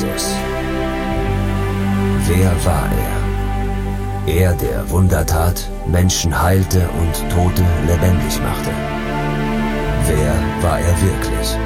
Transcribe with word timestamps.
Jesus. 0.00 0.34
Wer 2.26 2.50
war 2.64 2.88
er? 4.26 4.34
Er, 4.34 4.54
der 4.54 4.88
Wunder 4.90 5.26
tat, 5.26 5.68
Menschen 5.86 6.40
heilte 6.40 6.88
und 7.00 7.30
Tote 7.30 7.64
lebendig 7.86 8.40
machte. 8.40 8.70
Wer 10.06 10.32
war 10.62 10.78
er 10.78 11.02
wirklich? 11.02 11.56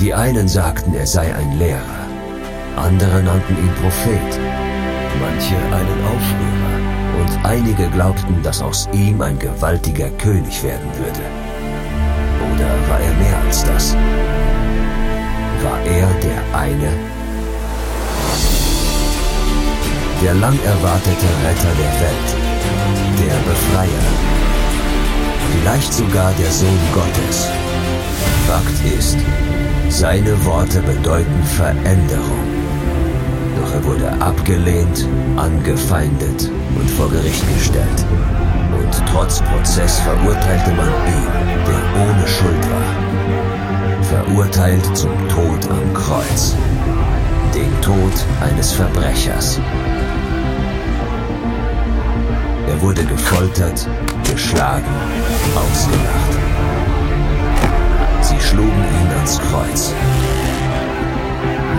Die 0.00 0.14
einen 0.14 0.48
sagten, 0.48 0.94
er 0.94 1.06
sei 1.06 1.34
ein 1.34 1.58
Lehrer, 1.58 2.06
andere 2.76 3.22
nannten 3.22 3.56
ihn 3.58 3.74
Prophet, 3.82 4.40
manche 5.20 5.56
einen 5.56 6.00
Aufrührer 6.12 6.76
und 7.20 7.44
einige 7.44 7.88
glaubten, 7.90 8.42
dass 8.42 8.62
aus 8.62 8.88
ihm 8.92 9.20
ein 9.20 9.38
gewaltiger 9.38 10.10
König 10.10 10.62
werden 10.62 10.90
würde. 10.94 11.24
Oder 12.54 12.88
war 12.88 13.00
er 13.00 13.12
mehr 13.14 13.38
als 13.46 13.64
das? 13.64 13.96
War 15.66 15.80
er 15.80 16.08
der 16.22 16.40
eine? 16.56 16.90
Der 20.22 20.34
lang 20.34 20.56
erwartete 20.64 21.28
Retter 21.44 21.74
der 21.82 21.94
Welt, 22.02 22.30
der 23.18 23.36
Befreier, 23.50 24.06
vielleicht 25.50 25.92
sogar 25.92 26.32
der 26.34 26.52
Sohn 26.52 26.78
Gottes. 26.94 27.48
Fakt 28.46 28.78
ist, 28.96 29.18
seine 29.88 30.32
Worte 30.44 30.80
bedeuten 30.82 31.42
Veränderung. 31.56 32.46
Doch 33.56 33.72
er 33.74 33.84
wurde 33.84 34.12
abgelehnt, 34.24 35.08
angefeindet 35.36 36.48
und 36.78 36.88
vor 36.90 37.10
Gericht 37.10 37.44
gestellt. 37.56 38.06
Und 38.78 39.02
trotz 39.12 39.40
Prozess 39.40 39.98
verurteilte 39.98 40.70
man 40.74 40.92
ihn, 41.08 41.26
der 41.66 42.02
ohne 42.02 42.28
Schuld 42.28 42.70
war. 42.70 43.05
Verurteilt 44.08 44.96
zum 44.96 45.10
Tod 45.28 45.68
am 45.68 45.92
Kreuz. 45.92 46.54
Den 47.52 47.80
Tod 47.80 48.12
eines 48.40 48.72
Verbrechers. 48.72 49.60
Er 52.68 52.80
wurde 52.82 53.04
gefoltert, 53.04 53.88
geschlagen, 54.30 54.94
ausgelacht. 55.56 56.36
Sie 58.20 58.40
schlugen 58.40 58.70
ihn 58.70 59.10
ans 59.16 59.40
Kreuz. 59.40 59.92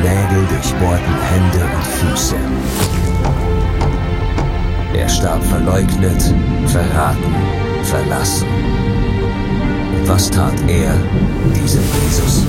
Nägel 0.01 0.45
durchbohrten 0.47 1.15
Hände 1.29 1.65
und 1.75 1.85
Füße. 1.85 2.35
Er 4.93 5.07
starb 5.07 5.43
verleugnet, 5.45 6.33
verraten, 6.67 7.35
verlassen. 7.83 8.47
Was 10.07 10.29
tat 10.31 10.53
er, 10.69 10.95
dieser 11.53 11.81
Jesus? 11.81 12.45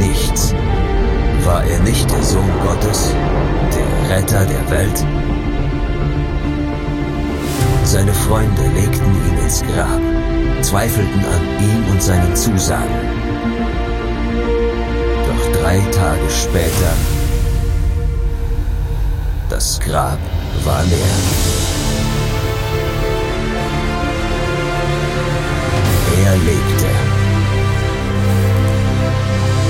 Nichts. 0.00 0.52
War 1.44 1.62
er 1.64 1.78
nicht 1.80 2.10
der 2.10 2.22
Sohn 2.24 2.50
Gottes, 2.66 3.14
der 3.76 4.16
Retter 4.16 4.44
der 4.44 4.68
Welt? 4.68 5.06
Seine 7.84 8.12
Freunde 8.12 8.62
legten 8.74 9.06
ihn 9.06 9.38
ins 9.44 9.62
Grab, 9.62 10.00
zweifelten 10.62 11.24
an 11.24 11.64
ihm 11.64 11.92
und 11.92 12.02
seinen 12.02 12.34
Zusagen. 12.34 12.96
Doch 15.28 15.60
drei 15.62 15.78
Tage 15.92 16.28
später, 16.28 16.92
das 19.48 19.78
Grab 19.78 20.18
war 20.64 20.82
leer. 20.82 21.47
Er 26.24 26.36
lebte. 26.36 26.90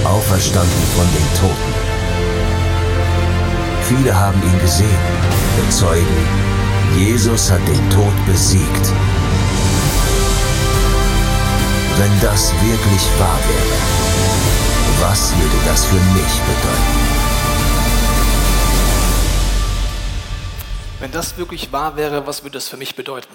Auferstanden 0.05 0.83
von 0.97 1.07
den 1.15 1.29
Toten. 1.41 1.75
Viele 3.83 4.19
haben 4.19 4.43
ihn 4.43 4.59
gesehen, 4.61 5.03
bezeugen, 5.57 6.19
Jesus 6.97 7.51
hat 7.51 7.67
den 7.69 7.91
Tod 7.91 8.13
besiegt. 8.27 8.93
Wenn 11.99 12.21
das 12.21 12.53
wirklich 12.63 13.05
wahr 13.19 13.39
wäre, 13.49 15.03
was 15.03 15.33
würde 15.37 15.57
das 15.67 15.85
für 15.85 15.95
mich 15.95 16.35
bedeuten? 16.49 17.09
Wenn 21.01 21.13
das 21.13 21.37
wirklich 21.37 21.73
wahr 21.73 21.97
wäre, 21.97 22.27
was 22.27 22.43
würde 22.43 22.55
das 22.55 22.69
für 22.69 22.77
mich 22.77 22.95
bedeuten? 22.95 23.35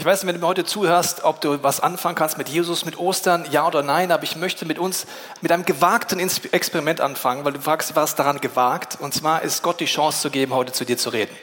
Ich 0.00 0.06
weiß 0.06 0.22
nicht, 0.22 0.28
wenn 0.28 0.36
du 0.36 0.40
mir 0.40 0.48
heute 0.48 0.64
zuhörst, 0.64 1.24
ob 1.24 1.42
du 1.42 1.62
was 1.62 1.80
anfangen 1.80 2.14
kannst 2.14 2.38
mit 2.38 2.48
Jesus, 2.48 2.86
mit 2.86 2.98
Ostern, 2.98 3.44
ja 3.50 3.66
oder 3.66 3.82
nein, 3.82 4.10
aber 4.12 4.22
ich 4.22 4.34
möchte 4.34 4.64
mit 4.64 4.78
uns 4.78 5.06
mit 5.42 5.52
einem 5.52 5.66
gewagten 5.66 6.18
Experiment 6.18 7.02
anfangen, 7.02 7.44
weil 7.44 7.52
du 7.52 7.60
fragst, 7.60 7.94
was 7.96 8.14
daran 8.14 8.40
gewagt? 8.40 8.96
Und 8.98 9.12
zwar 9.12 9.42
ist 9.42 9.62
Gott 9.62 9.78
die 9.78 9.84
Chance 9.84 10.22
zu 10.22 10.30
geben, 10.30 10.54
heute 10.54 10.72
zu 10.72 10.86
dir 10.86 10.96
zu 10.96 11.10
reden. 11.10 11.36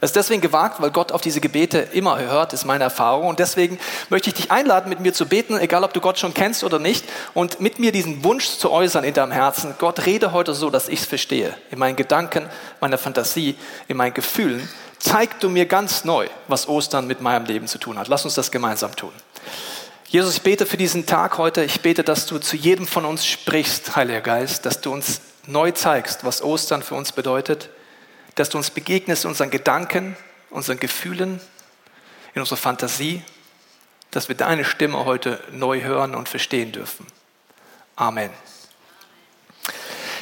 Es 0.00 0.08
ist 0.10 0.16
deswegen 0.16 0.40
gewagt, 0.40 0.80
weil 0.80 0.90
Gott 0.90 1.12
auf 1.12 1.20
diese 1.20 1.42
Gebete 1.42 1.80
immer 1.80 2.18
hört, 2.18 2.54
ist 2.54 2.64
meine 2.64 2.84
Erfahrung. 2.84 3.26
Und 3.26 3.40
deswegen 3.40 3.78
möchte 4.08 4.30
ich 4.30 4.36
dich 4.36 4.50
einladen, 4.50 4.88
mit 4.88 5.00
mir 5.00 5.12
zu 5.12 5.26
beten, 5.26 5.58
egal 5.58 5.84
ob 5.84 5.92
du 5.92 6.00
Gott 6.00 6.18
schon 6.18 6.32
kennst 6.32 6.64
oder 6.64 6.78
nicht, 6.78 7.04
und 7.34 7.60
mit 7.60 7.78
mir 7.78 7.92
diesen 7.92 8.24
Wunsch 8.24 8.46
zu 8.56 8.70
äußern 8.70 9.04
in 9.04 9.12
deinem 9.12 9.32
Herzen. 9.32 9.74
Gott, 9.78 10.06
rede 10.06 10.32
heute 10.32 10.54
so, 10.54 10.70
dass 10.70 10.88
ich 10.88 11.00
es 11.00 11.06
verstehe. 11.06 11.52
In 11.70 11.78
meinen 11.78 11.96
Gedanken, 11.96 12.48
meiner 12.80 12.96
Fantasie, 12.96 13.58
in 13.86 13.98
meinen 13.98 14.14
Gefühlen. 14.14 14.66
Zeig 14.98 15.40
du 15.40 15.48
mir 15.48 15.66
ganz 15.66 16.04
neu, 16.04 16.28
was 16.48 16.68
Ostern 16.68 17.06
mit 17.06 17.20
meinem 17.20 17.46
Leben 17.46 17.68
zu 17.68 17.78
tun 17.78 17.98
hat. 17.98 18.08
Lass 18.08 18.24
uns 18.24 18.34
das 18.34 18.50
gemeinsam 18.50 18.94
tun. 18.96 19.12
Jesus, 20.08 20.36
ich 20.36 20.42
bete 20.42 20.66
für 20.66 20.76
diesen 20.76 21.06
Tag 21.06 21.38
heute. 21.38 21.62
Ich 21.64 21.80
bete, 21.80 22.02
dass 22.02 22.26
du 22.26 22.38
zu 22.38 22.56
jedem 22.56 22.86
von 22.86 23.04
uns 23.04 23.26
sprichst, 23.26 23.94
Heiliger 23.94 24.22
Geist, 24.22 24.66
dass 24.66 24.80
du 24.80 24.92
uns 24.92 25.20
neu 25.46 25.70
zeigst, 25.70 26.24
was 26.24 26.42
Ostern 26.42 26.82
für 26.82 26.94
uns 26.94 27.12
bedeutet 27.12 27.70
dass 28.38 28.50
du 28.50 28.58
uns 28.58 28.70
begegnest 28.70 29.24
in 29.24 29.30
unseren 29.30 29.50
Gedanken, 29.50 30.16
unseren 30.50 30.78
Gefühlen, 30.78 31.40
in 32.34 32.40
unserer 32.40 32.56
Fantasie, 32.56 33.22
dass 34.12 34.28
wir 34.28 34.36
deine 34.36 34.64
Stimme 34.64 35.04
heute 35.04 35.42
neu 35.50 35.82
hören 35.82 36.14
und 36.14 36.28
verstehen 36.28 36.70
dürfen. 36.70 37.06
Amen. 37.96 38.30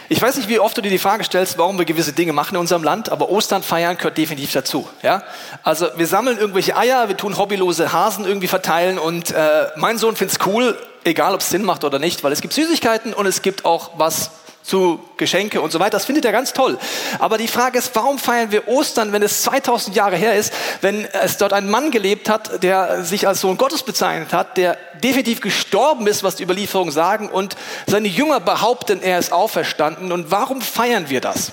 Ich 0.09 0.23
weiß 0.23 0.37
nicht, 0.37 0.49
wie 0.49 0.61
oft 0.61 0.77
du 0.77 0.83
dir 0.83 0.91
die 0.91 0.99
Frage 0.99 1.25
stellst, 1.25 1.59
warum 1.59 1.79
wir 1.79 1.85
gewisse 1.85 2.13
Dinge 2.13 2.33
machen 2.33 2.55
in 2.55 2.61
unserem 2.61 2.85
Land, 2.85 3.11
aber 3.11 3.29
Ostern 3.29 3.65
feiern 3.65 3.97
gehört 3.97 4.17
definitiv 4.17 4.53
dazu. 4.53 4.89
Ja? 5.03 5.25
Also 5.65 5.89
wir 5.97 6.07
sammeln 6.07 6.39
irgendwelche 6.39 6.77
Eier, 6.77 7.09
wir 7.09 7.17
tun 7.17 7.37
hobbylose 7.37 7.93
Hasen 7.93 8.25
irgendwie 8.25 8.47
verteilen 8.47 8.99
und 8.99 9.33
äh, 9.33 9.67
mein 9.77 9.99
Sohn 9.99 10.15
findet 10.15 10.39
es 10.41 10.47
cool, 10.47 10.79
egal 11.05 11.35
ob 11.35 11.41
es 11.41 11.51
Sinn 11.51 11.65
macht 11.65 11.83
oder 11.83 11.99
nicht, 11.99 12.23
weil 12.23 12.31
es 12.31 12.41
gibt 12.41 12.55
Süßigkeiten 12.55 13.15
und 13.15 13.27
es 13.27 13.43
gibt 13.43 13.65
auch 13.65 13.91
was 13.97 14.31
zu 14.67 15.01
Geschenke 15.17 15.61
und 15.61 15.71
so 15.71 15.79
weiter. 15.79 15.93
Das 15.93 16.05
findet 16.05 16.25
er 16.25 16.33
ganz 16.33 16.53
toll. 16.53 16.79
Aber 17.19 17.39
die 17.39 17.47
Frage 17.47 17.79
ist, 17.79 17.95
warum 17.95 18.19
feiern 18.19 18.51
wir 18.51 18.67
Ostern, 18.67 19.13
wenn 19.13 19.23
es 19.23 19.43
2000 19.43 19.95
Jahre 19.95 20.17
her 20.17 20.35
ist, 20.35 20.53
wenn 20.81 21.07
es 21.13 21.39
dort 21.39 21.53
ein 21.53 21.71
Mann 21.71 21.91
gelebt 21.91 22.29
hat, 22.29 22.63
der 22.63 23.05
sich 23.05 23.29
als 23.29 23.41
Sohn 23.41 23.59
Gottes 23.59 23.85
bezeichnet 23.85 24.33
hat, 24.33 24.57
der 24.57 24.77
definitiv 25.03 25.41
gestorben 25.41 26.07
ist, 26.07 26.25
was 26.25 26.37
die 26.37 26.43
Überlieferungen 26.43 26.93
sagen, 26.93 27.29
und 27.29 27.57
seine 27.87 28.09
Jünger 28.09 28.41
behaupten, 28.41 29.03
er 29.03 29.19
ist 29.19 29.33
auferstanden. 29.33 30.11
Und 30.11 30.31
warum 30.31 30.61
feiern 30.61 31.09
wir 31.09 31.21
das? 31.21 31.53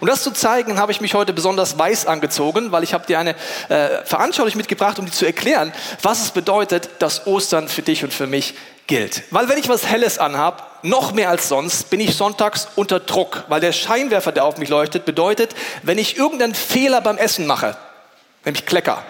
Um 0.00 0.06
das 0.06 0.22
zu 0.22 0.30
zeigen, 0.30 0.78
habe 0.78 0.92
ich 0.92 1.00
mich 1.00 1.14
heute 1.14 1.32
besonders 1.32 1.78
weiß 1.78 2.06
angezogen, 2.06 2.70
weil 2.70 2.82
ich 2.82 2.92
habe 2.92 3.06
dir 3.06 3.18
eine 3.18 3.34
äh, 3.68 4.04
Veranschaulichung 4.04 4.58
mitgebracht, 4.58 4.98
um 4.98 5.06
dir 5.06 5.12
zu 5.12 5.24
erklären, 5.24 5.72
was 6.02 6.22
es 6.22 6.30
bedeutet, 6.30 6.90
dass 7.00 7.26
Ostern 7.26 7.68
für 7.68 7.82
dich 7.82 8.04
und 8.04 8.12
für 8.12 8.26
mich 8.26 8.54
gilt. 8.86 9.22
Weil 9.30 9.48
wenn 9.48 9.58
ich 9.58 9.68
was 9.68 9.86
Helles 9.86 10.18
anhab, 10.18 10.75
noch 10.88 11.12
mehr 11.12 11.30
als 11.30 11.48
sonst, 11.48 11.90
bin 11.90 12.00
ich 12.00 12.14
sonntags 12.16 12.68
unter 12.76 13.00
Druck, 13.00 13.44
weil 13.48 13.60
der 13.60 13.72
Scheinwerfer, 13.72 14.32
der 14.32 14.44
auf 14.44 14.58
mich 14.58 14.68
leuchtet, 14.68 15.04
bedeutet, 15.04 15.54
wenn 15.82 15.98
ich 15.98 16.16
irgendeinen 16.16 16.54
Fehler 16.54 17.00
beim 17.00 17.18
Essen 17.18 17.46
mache, 17.46 17.76
nämlich 18.44 18.66
Klecker, 18.66 19.02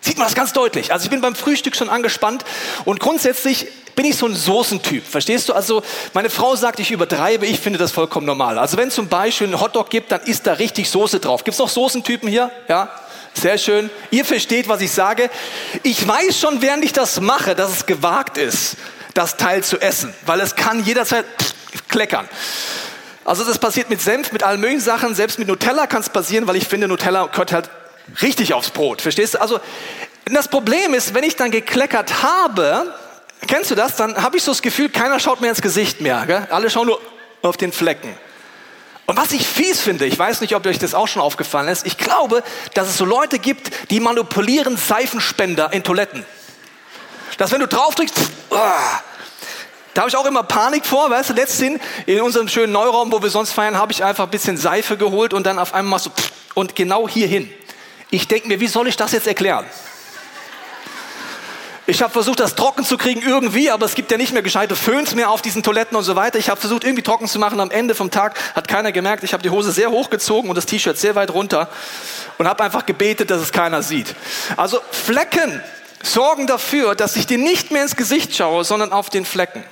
sieht 0.00 0.18
man 0.18 0.26
das 0.26 0.34
ganz 0.34 0.52
deutlich. 0.52 0.92
Also 0.92 1.04
ich 1.04 1.10
bin 1.10 1.20
beim 1.20 1.34
Frühstück 1.34 1.76
schon 1.76 1.88
angespannt 1.88 2.44
und 2.84 3.00
grundsätzlich 3.00 3.66
bin 3.96 4.04
ich 4.04 4.16
so 4.16 4.26
ein 4.26 4.34
Soßentyp. 4.34 5.06
Verstehst 5.06 5.48
du? 5.48 5.52
Also 5.52 5.82
meine 6.12 6.30
Frau 6.30 6.56
sagt, 6.56 6.80
ich 6.80 6.90
übertreibe, 6.90 7.46
ich 7.46 7.60
finde 7.60 7.78
das 7.78 7.92
vollkommen 7.92 8.26
normal. 8.26 8.58
Also 8.58 8.76
wenn 8.76 8.88
es 8.88 8.94
zum 8.94 9.08
Beispiel 9.08 9.46
einen 9.46 9.60
Hotdog 9.60 9.90
gibt, 9.90 10.12
dann 10.12 10.20
ist 10.22 10.46
da 10.46 10.54
richtig 10.54 10.90
Soße 10.90 11.20
drauf. 11.20 11.44
Gibt 11.44 11.54
es 11.54 11.58
noch 11.58 11.68
Soßentypen 11.68 12.28
hier? 12.28 12.50
Ja? 12.68 12.90
Sehr 13.34 13.58
schön. 13.58 13.90
Ihr 14.10 14.24
versteht, 14.24 14.68
was 14.68 14.80
ich 14.80 14.92
sage. 14.92 15.30
Ich 15.82 16.06
weiß 16.06 16.38
schon, 16.38 16.62
während 16.62 16.84
ich 16.84 16.92
das 16.92 17.20
mache, 17.20 17.54
dass 17.54 17.70
es 17.70 17.86
gewagt 17.86 18.38
ist, 18.38 18.76
das 19.14 19.36
Teil 19.36 19.64
zu 19.64 19.80
essen, 19.80 20.12
weil 20.26 20.40
es 20.40 20.56
kann 20.56 20.84
jederzeit 20.84 21.24
kleckern. 21.88 22.28
Also 23.24 23.44
das 23.44 23.58
passiert 23.58 23.88
mit 23.88 24.02
Senf, 24.02 24.32
mit 24.32 24.42
allen 24.42 24.60
möglichen 24.60 24.82
Sachen, 24.82 25.14
selbst 25.14 25.38
mit 25.38 25.48
Nutella 25.48 25.86
kann 25.86 26.02
es 26.02 26.10
passieren, 26.10 26.46
weil 26.46 26.56
ich 26.56 26.68
finde, 26.68 26.88
Nutella 26.88 27.26
gehört 27.26 27.52
halt 27.52 27.70
richtig 28.20 28.52
aufs 28.52 28.70
Brot. 28.70 29.00
Verstehst 29.00 29.34
du? 29.34 29.40
Also 29.40 29.60
das 30.26 30.48
Problem 30.48 30.92
ist, 30.92 31.14
wenn 31.14 31.24
ich 31.24 31.36
dann 31.36 31.50
gekleckert 31.50 32.22
habe, 32.22 32.94
kennst 33.46 33.70
du 33.70 33.74
das? 33.74 33.96
Dann 33.96 34.22
habe 34.22 34.36
ich 34.36 34.42
so 34.42 34.50
das 34.52 34.60
Gefühl, 34.60 34.90
keiner 34.90 35.20
schaut 35.20 35.40
mir 35.40 35.48
ins 35.48 35.62
Gesicht 35.62 36.00
mehr. 36.00 36.24
Gell? 36.26 36.46
Alle 36.50 36.68
schauen 36.68 36.86
nur 36.86 37.00
auf 37.42 37.56
den 37.56 37.72
Flecken. 37.72 38.14
Und 39.06 39.18
was 39.18 39.32
ich 39.32 39.46
fies 39.46 39.80
finde, 39.80 40.06
ich 40.06 40.18
weiß 40.18 40.40
nicht, 40.40 40.54
ob 40.54 40.64
euch 40.66 40.78
das 40.78 40.94
auch 40.94 41.08
schon 41.08 41.20
aufgefallen 41.20 41.68
ist, 41.68 41.86
ich 41.86 41.98
glaube, 41.98 42.42
dass 42.72 42.88
es 42.88 42.96
so 42.96 43.04
Leute 43.04 43.38
gibt, 43.38 43.90
die 43.90 44.00
manipulieren 44.00 44.78
Seifenspender 44.78 45.72
in 45.72 45.82
Toiletten. 45.82 46.24
Dass 47.38 47.50
wenn 47.50 47.60
du 47.60 47.68
drauf 47.68 47.94
drückst, 47.94 48.14
oh, 48.50 48.56
Da 49.94 50.02
habe 50.02 50.10
ich 50.10 50.16
auch 50.16 50.26
immer 50.26 50.42
Panik 50.42 50.84
vor, 50.84 51.08
weißt 51.08 51.30
du, 51.30 51.34
letztens 51.34 51.80
in 52.06 52.20
unserem 52.20 52.48
schönen 52.48 52.72
Neuraum, 52.72 53.12
wo 53.12 53.22
wir 53.22 53.30
sonst 53.30 53.52
feiern, 53.52 53.78
habe 53.78 53.92
ich 53.92 54.02
einfach 54.02 54.24
ein 54.24 54.30
bisschen 54.30 54.56
Seife 54.56 54.96
geholt 54.96 55.32
und 55.32 55.46
dann 55.46 55.58
auf 55.58 55.72
einmal 55.72 56.00
so 56.00 56.10
und 56.54 56.74
genau 56.74 57.08
hierhin. 57.08 57.48
Ich 58.10 58.26
denke 58.26 58.48
mir, 58.48 58.60
wie 58.60 58.66
soll 58.66 58.88
ich 58.88 58.96
das 58.96 59.12
jetzt 59.12 59.26
erklären? 59.26 59.64
Ich 61.86 62.02
habe 62.02 62.12
versucht, 62.12 62.40
das 62.40 62.54
trocken 62.54 62.84
zu 62.84 62.96
kriegen 62.96 63.20
irgendwie, 63.20 63.70
aber 63.70 63.84
es 63.84 63.94
gibt 63.94 64.10
ja 64.10 64.16
nicht 64.16 64.32
mehr 64.32 64.42
gescheite 64.42 64.74
Föhns 64.74 65.14
mehr 65.14 65.30
auf 65.30 65.42
diesen 65.42 65.62
Toiletten 65.62 65.96
und 65.96 66.02
so 66.02 66.16
weiter. 66.16 66.38
Ich 66.38 66.48
habe 66.48 66.58
versucht, 66.58 66.82
irgendwie 66.82 67.02
trocken 67.02 67.28
zu 67.28 67.38
machen. 67.38 67.60
Am 67.60 67.70
Ende 67.70 67.94
vom 67.94 68.10
Tag 68.10 68.38
hat 68.54 68.68
keiner 68.68 68.90
gemerkt. 68.90 69.22
Ich 69.22 69.34
habe 69.34 69.42
die 69.42 69.50
Hose 69.50 69.70
sehr 69.70 69.90
hochgezogen 69.90 70.48
und 70.48 70.56
das 70.56 70.64
T-Shirt 70.64 70.96
sehr 70.96 71.14
weit 71.14 71.30
runter 71.30 71.68
und 72.38 72.48
habe 72.48 72.64
einfach 72.64 72.86
gebetet, 72.86 73.30
dass 73.30 73.42
es 73.42 73.52
keiner 73.52 73.82
sieht. 73.82 74.14
Also 74.56 74.80
Flecken 74.90 75.62
sorgen 76.04 76.46
dafür, 76.46 76.94
dass 76.94 77.16
ich 77.16 77.26
dir 77.26 77.38
nicht 77.38 77.70
mehr 77.70 77.82
ins 77.82 77.96
Gesicht 77.96 78.34
schaue, 78.34 78.64
sondern 78.64 78.92
auf 78.92 79.10
den 79.10 79.24
Flecken. 79.24 79.64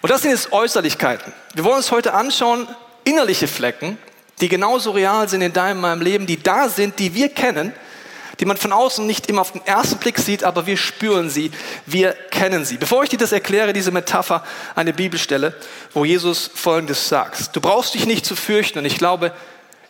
Und 0.00 0.10
das 0.10 0.22
sind 0.22 0.32
jetzt 0.32 0.52
Äußerlichkeiten. 0.52 1.32
Wir 1.54 1.64
wollen 1.64 1.76
uns 1.76 1.90
heute 1.90 2.14
anschauen, 2.14 2.66
innerliche 3.04 3.48
Flecken, 3.48 3.98
die 4.40 4.48
genauso 4.48 4.90
real 4.90 5.28
sind 5.28 5.42
in 5.42 5.52
deinem, 5.52 5.80
meinem 5.80 6.02
Leben, 6.02 6.26
die 6.26 6.42
da 6.42 6.68
sind, 6.68 6.98
die 6.98 7.14
wir 7.14 7.28
kennen, 7.28 7.72
die 8.40 8.44
man 8.44 8.56
von 8.56 8.72
außen 8.72 9.06
nicht 9.06 9.28
immer 9.28 9.42
auf 9.42 9.52
den 9.52 9.64
ersten 9.64 9.98
Blick 9.98 10.18
sieht, 10.18 10.42
aber 10.42 10.66
wir 10.66 10.76
spüren 10.76 11.30
sie, 11.30 11.52
wir 11.86 12.12
kennen 12.30 12.64
sie. 12.64 12.76
Bevor 12.76 13.04
ich 13.04 13.10
dir 13.10 13.18
das 13.18 13.30
erkläre, 13.30 13.72
diese 13.72 13.92
Metapher, 13.92 14.42
eine 14.74 14.92
Bibelstelle, 14.92 15.54
wo 15.94 16.04
Jesus 16.04 16.50
Folgendes 16.52 17.08
sagt. 17.08 17.54
Du 17.54 17.60
brauchst 17.60 17.94
dich 17.94 18.06
nicht 18.06 18.26
zu 18.26 18.34
fürchten 18.34 18.80
und 18.80 18.84
ich 18.84 18.98
glaube, 18.98 19.32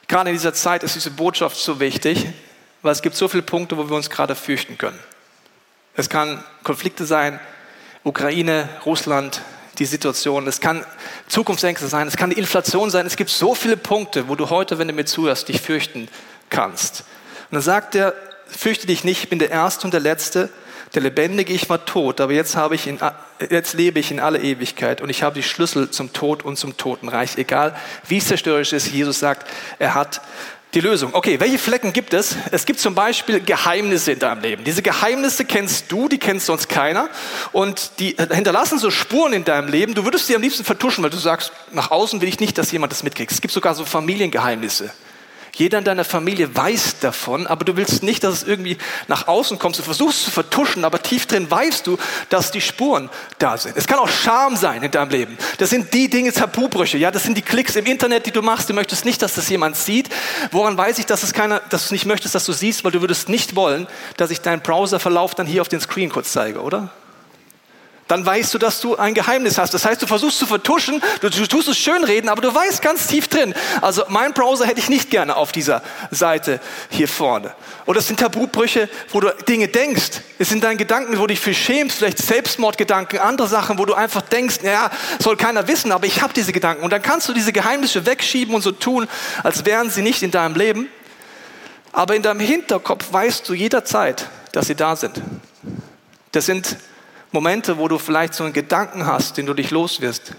gerade 0.08 0.28
in 0.28 0.36
dieser 0.36 0.52
Zeit 0.52 0.82
ist 0.82 0.94
diese 0.94 1.10
Botschaft 1.10 1.56
so 1.56 1.80
wichtig, 1.80 2.26
weil 2.82 2.92
es 2.92 3.00
gibt 3.00 3.16
so 3.16 3.28
viele 3.28 3.42
Punkte, 3.42 3.78
wo 3.78 3.88
wir 3.88 3.96
uns 3.96 4.10
gerade 4.10 4.34
fürchten 4.34 4.76
können. 4.76 4.98
Es 5.94 6.08
kann 6.08 6.42
Konflikte 6.62 7.04
sein, 7.04 7.38
Ukraine, 8.02 8.68
Russland, 8.86 9.42
die 9.78 9.84
Situation. 9.84 10.46
Es 10.46 10.60
kann 10.60 10.84
Zukunftsängste 11.28 11.86
sein, 11.86 12.08
es 12.08 12.16
kann 12.16 12.30
die 12.30 12.38
Inflation 12.38 12.90
sein. 12.90 13.06
Es 13.06 13.16
gibt 13.16 13.30
so 13.30 13.54
viele 13.54 13.76
Punkte, 13.76 14.28
wo 14.28 14.34
du 14.34 14.48
heute, 14.48 14.78
wenn 14.78 14.88
du 14.88 14.94
mir 14.94 15.04
zuhörst, 15.04 15.48
dich 15.48 15.60
fürchten 15.60 16.08
kannst. 16.48 17.00
Und 17.50 17.56
dann 17.56 17.62
sagt 17.62 17.94
er, 17.94 18.14
fürchte 18.46 18.86
dich 18.86 19.04
nicht, 19.04 19.24
ich 19.24 19.28
bin 19.28 19.38
der 19.38 19.50
Erste 19.50 19.86
und 19.86 19.92
der 19.92 20.00
Letzte, 20.00 20.48
der 20.94 21.02
Lebendige, 21.02 21.52
ich 21.52 21.68
war 21.70 21.84
tot, 21.86 22.20
aber 22.20 22.32
jetzt, 22.32 22.56
habe 22.56 22.74
ich 22.74 22.86
in, 22.86 22.98
jetzt 23.50 23.72
lebe 23.74 23.98
ich 23.98 24.10
in 24.10 24.20
alle 24.20 24.40
Ewigkeit 24.40 25.00
und 25.00 25.08
ich 25.08 25.22
habe 25.22 25.34
die 25.34 25.42
Schlüssel 25.42 25.90
zum 25.90 26.12
Tod 26.12 26.42
und 26.42 26.56
zum 26.56 26.76
Totenreich. 26.76 27.38
Egal 27.38 27.74
wie 28.08 28.20
zerstörerisch 28.20 28.72
es 28.72 28.86
ist, 28.86 28.92
Jesus 28.92 29.18
sagt, 29.18 29.48
er 29.78 29.94
hat 29.94 30.20
die 30.74 30.80
Lösung. 30.80 31.12
Okay, 31.12 31.38
welche 31.38 31.58
Flecken 31.58 31.92
gibt 31.92 32.14
es? 32.14 32.36
Es 32.50 32.64
gibt 32.64 32.80
zum 32.80 32.94
Beispiel 32.94 33.40
Geheimnisse 33.40 34.12
in 34.12 34.18
deinem 34.18 34.40
Leben. 34.40 34.64
Diese 34.64 34.80
Geheimnisse 34.80 35.44
kennst 35.44 35.92
du, 35.92 36.08
die 36.08 36.18
kennt 36.18 36.40
sonst 36.42 36.68
keiner. 36.68 37.10
Und 37.52 37.98
die 37.98 38.16
hinterlassen 38.30 38.78
so 38.78 38.90
Spuren 38.90 39.34
in 39.34 39.44
deinem 39.44 39.68
Leben. 39.68 39.94
Du 39.94 40.04
würdest 40.04 40.26
sie 40.26 40.34
am 40.34 40.40
liebsten 40.40 40.64
vertuschen, 40.64 41.04
weil 41.04 41.10
du 41.10 41.18
sagst, 41.18 41.52
nach 41.72 41.90
außen 41.90 42.20
will 42.22 42.28
ich 42.28 42.40
nicht, 42.40 42.56
dass 42.56 42.72
jemand 42.72 42.92
das 42.92 43.02
mitkriegt. 43.02 43.32
Es 43.32 43.40
gibt 43.40 43.52
sogar 43.52 43.74
so 43.74 43.84
Familiengeheimnisse. 43.84 44.92
Jeder 45.54 45.78
in 45.78 45.84
deiner 45.84 46.04
Familie 46.04 46.56
weiß 46.56 47.00
davon, 47.00 47.46
aber 47.46 47.66
du 47.66 47.76
willst 47.76 48.02
nicht, 48.02 48.24
dass 48.24 48.34
es 48.36 48.42
irgendwie 48.42 48.78
nach 49.06 49.28
außen 49.28 49.58
kommt. 49.58 49.78
Du 49.78 49.82
versuchst 49.82 50.20
es 50.20 50.24
zu 50.24 50.30
vertuschen, 50.30 50.82
aber 50.82 51.02
tief 51.02 51.26
drin 51.26 51.50
weißt 51.50 51.86
du, 51.86 51.98
dass 52.30 52.52
die 52.52 52.62
Spuren 52.62 53.10
da 53.38 53.58
sind. 53.58 53.76
Es 53.76 53.86
kann 53.86 53.98
auch 53.98 54.08
Scham 54.08 54.56
sein 54.56 54.82
in 54.82 54.90
deinem 54.90 55.10
Leben. 55.10 55.36
Das 55.58 55.68
sind 55.68 55.92
die 55.92 56.08
Dinge, 56.08 56.32
Tabubrüche. 56.32 56.96
Ja, 56.96 57.10
das 57.10 57.24
sind 57.24 57.36
die 57.36 57.42
Klicks 57.42 57.76
im 57.76 57.84
Internet, 57.84 58.24
die 58.24 58.30
du 58.30 58.40
machst. 58.40 58.70
Du 58.70 58.72
möchtest 58.72 59.04
nicht, 59.04 59.20
dass 59.20 59.34
das 59.34 59.50
jemand 59.50 59.76
sieht. 59.76 60.08
Woran 60.52 60.78
weiß 60.78 60.98
ich, 60.98 61.04
dass 61.04 61.22
es 61.22 61.34
keiner, 61.34 61.60
dass 61.68 61.88
du 61.88 61.94
nicht 61.94 62.06
möchtest, 62.06 62.34
dass 62.34 62.46
du 62.46 62.52
siehst, 62.54 62.82
weil 62.84 62.92
du 62.92 63.02
würdest 63.02 63.28
nicht 63.28 63.54
wollen, 63.54 63.86
dass 64.16 64.30
ich 64.30 64.40
deinen 64.40 64.62
Browserverlauf 64.62 65.34
dann 65.34 65.46
hier 65.46 65.60
auf 65.60 65.68
den 65.68 65.80
Screen 65.80 66.08
kurz 66.08 66.32
zeige, 66.32 66.62
oder? 66.62 66.90
Dann 68.12 68.26
weißt 68.26 68.52
du, 68.52 68.58
dass 68.58 68.78
du 68.78 68.96
ein 68.96 69.14
Geheimnis 69.14 69.56
hast. 69.56 69.72
Das 69.72 69.86
heißt, 69.86 70.02
du 70.02 70.06
versuchst 70.06 70.38
zu 70.38 70.44
vertuschen, 70.44 71.02
du, 71.22 71.30
tust 71.30 71.66
es 71.68 71.78
schönreden, 71.78 72.28
aber 72.28 72.42
du 72.42 72.54
weißt 72.54 72.82
ganz 72.82 73.06
tief 73.06 73.26
drin. 73.26 73.54
Also 73.80 74.02
mein 74.08 74.34
Browser 74.34 74.66
hätte 74.66 74.80
ich 74.80 74.90
nicht 74.90 75.08
gerne 75.08 75.34
auf 75.34 75.50
dieser 75.50 75.80
Seite 76.10 76.60
hier 76.90 77.08
vorne. 77.08 77.54
Oder 77.86 78.00
es 78.00 78.08
sind 78.08 78.20
Tabubrüche, 78.20 78.90
wo 79.12 79.20
du 79.20 79.34
Dinge 79.48 79.68
denkst. 79.68 80.20
Es 80.38 80.50
sind 80.50 80.62
deine 80.62 80.76
Gedanken, 80.76 81.16
wo 81.16 81.22
du 81.22 81.28
dich 81.28 81.40
für 81.40 81.54
schämst, 81.54 81.96
vielleicht 81.96 82.18
Selbstmordgedanken, 82.18 83.18
andere 83.18 83.48
Sachen, 83.48 83.78
wo 83.78 83.86
du 83.86 83.94
einfach 83.94 84.20
denkst, 84.20 84.56
naja, 84.62 84.90
soll 85.18 85.38
keiner 85.38 85.66
wissen, 85.66 85.90
aber 85.90 86.04
ich 86.04 86.20
habe 86.20 86.34
diese 86.34 86.52
Gedanken. 86.52 86.84
Und 86.84 86.92
dann 86.92 87.00
kannst 87.00 87.30
du 87.30 87.32
diese 87.32 87.50
Geheimnisse 87.50 88.04
wegschieben 88.04 88.54
und 88.54 88.60
so 88.60 88.72
tun, 88.72 89.08
als 89.42 89.64
wären 89.64 89.88
sie 89.88 90.02
nicht 90.02 90.22
in 90.22 90.30
deinem 90.30 90.54
Leben. 90.54 90.88
Aber 91.92 92.14
in 92.14 92.20
deinem 92.20 92.40
Hinterkopf 92.40 93.10
weißt 93.10 93.48
du 93.48 93.54
jederzeit, 93.54 94.28
dass 94.52 94.66
sie 94.66 94.74
da 94.74 94.96
sind. 94.96 95.22
Das 96.32 96.44
sind 96.44 96.76
Momente, 97.32 97.78
wo 97.78 97.88
du 97.88 97.98
vielleicht 97.98 98.34
so 98.34 98.44
einen 98.44 98.52
Gedanken 98.52 99.06
hast, 99.06 99.38
den 99.38 99.46
du 99.46 99.54
dich 99.54 99.70
loswirst. 99.70 100.34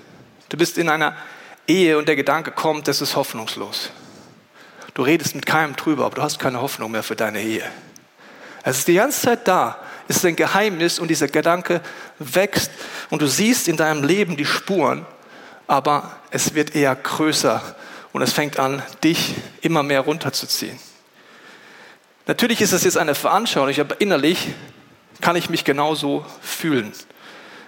Du 0.49 0.57
bist 0.57 0.77
in 0.77 0.89
einer 0.89 1.15
Ehe 1.67 1.97
und 1.97 2.07
der 2.07 2.15
Gedanke 2.15 2.51
kommt, 2.51 2.87
das 2.87 3.01
ist 3.01 3.15
hoffnungslos. 3.15 3.89
Du 4.93 5.01
redest 5.01 5.33
mit 5.33 5.47
keinem 5.47 5.75
drüber, 5.75 6.05
aber 6.05 6.15
du 6.15 6.21
hast 6.21 6.37
keine 6.37 6.61
Hoffnung 6.61 6.91
mehr 6.91 7.01
für 7.01 7.15
deine 7.15 7.41
Ehe. 7.41 7.63
Es 8.63 8.77
ist 8.77 8.87
die 8.87 8.93
ganze 8.93 9.21
Zeit 9.21 9.47
da, 9.47 9.79
es 10.07 10.17
ist 10.17 10.25
ein 10.25 10.35
Geheimnis 10.35 10.99
und 10.99 11.07
dieser 11.07 11.27
Gedanke 11.27 11.81
wächst 12.19 12.71
und 13.09 13.21
du 13.21 13.27
siehst 13.27 13.67
in 13.67 13.75
deinem 13.75 14.03
Leben 14.03 14.37
die 14.37 14.45
Spuren, 14.45 15.05
aber 15.65 16.17
es 16.29 16.53
wird 16.53 16.75
eher 16.75 16.95
größer 16.95 17.75
und 18.11 18.21
es 18.21 18.33
fängt 18.33 18.59
an, 18.59 18.83
dich 19.03 19.33
immer 19.61 19.81
mehr 19.81 20.01
runterzuziehen. 20.01 20.77
Natürlich 22.27 22.61
ist 22.61 22.71
es 22.71 22.83
jetzt 22.83 22.97
eine 22.97 23.15
Veranschaulichung, 23.15 23.85
aber 23.85 23.99
innerlich 23.99 24.49
kann 25.23 25.37
ich 25.37 25.49
mich 25.49 25.63
genauso 25.63 26.25
fühlen. 26.41 26.91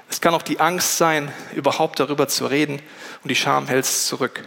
Es 0.10 0.20
kann 0.20 0.34
auch 0.34 0.42
die 0.42 0.60
Angst 0.60 0.98
sein, 0.98 1.32
überhaupt 1.56 2.02
darüber 2.02 2.28
zu 2.28 2.48
reden 2.48 2.82
und 3.24 3.30
die 3.30 3.36
Scham 3.36 3.68
hält 3.68 3.86
es 3.86 4.08
zurück. 4.08 4.44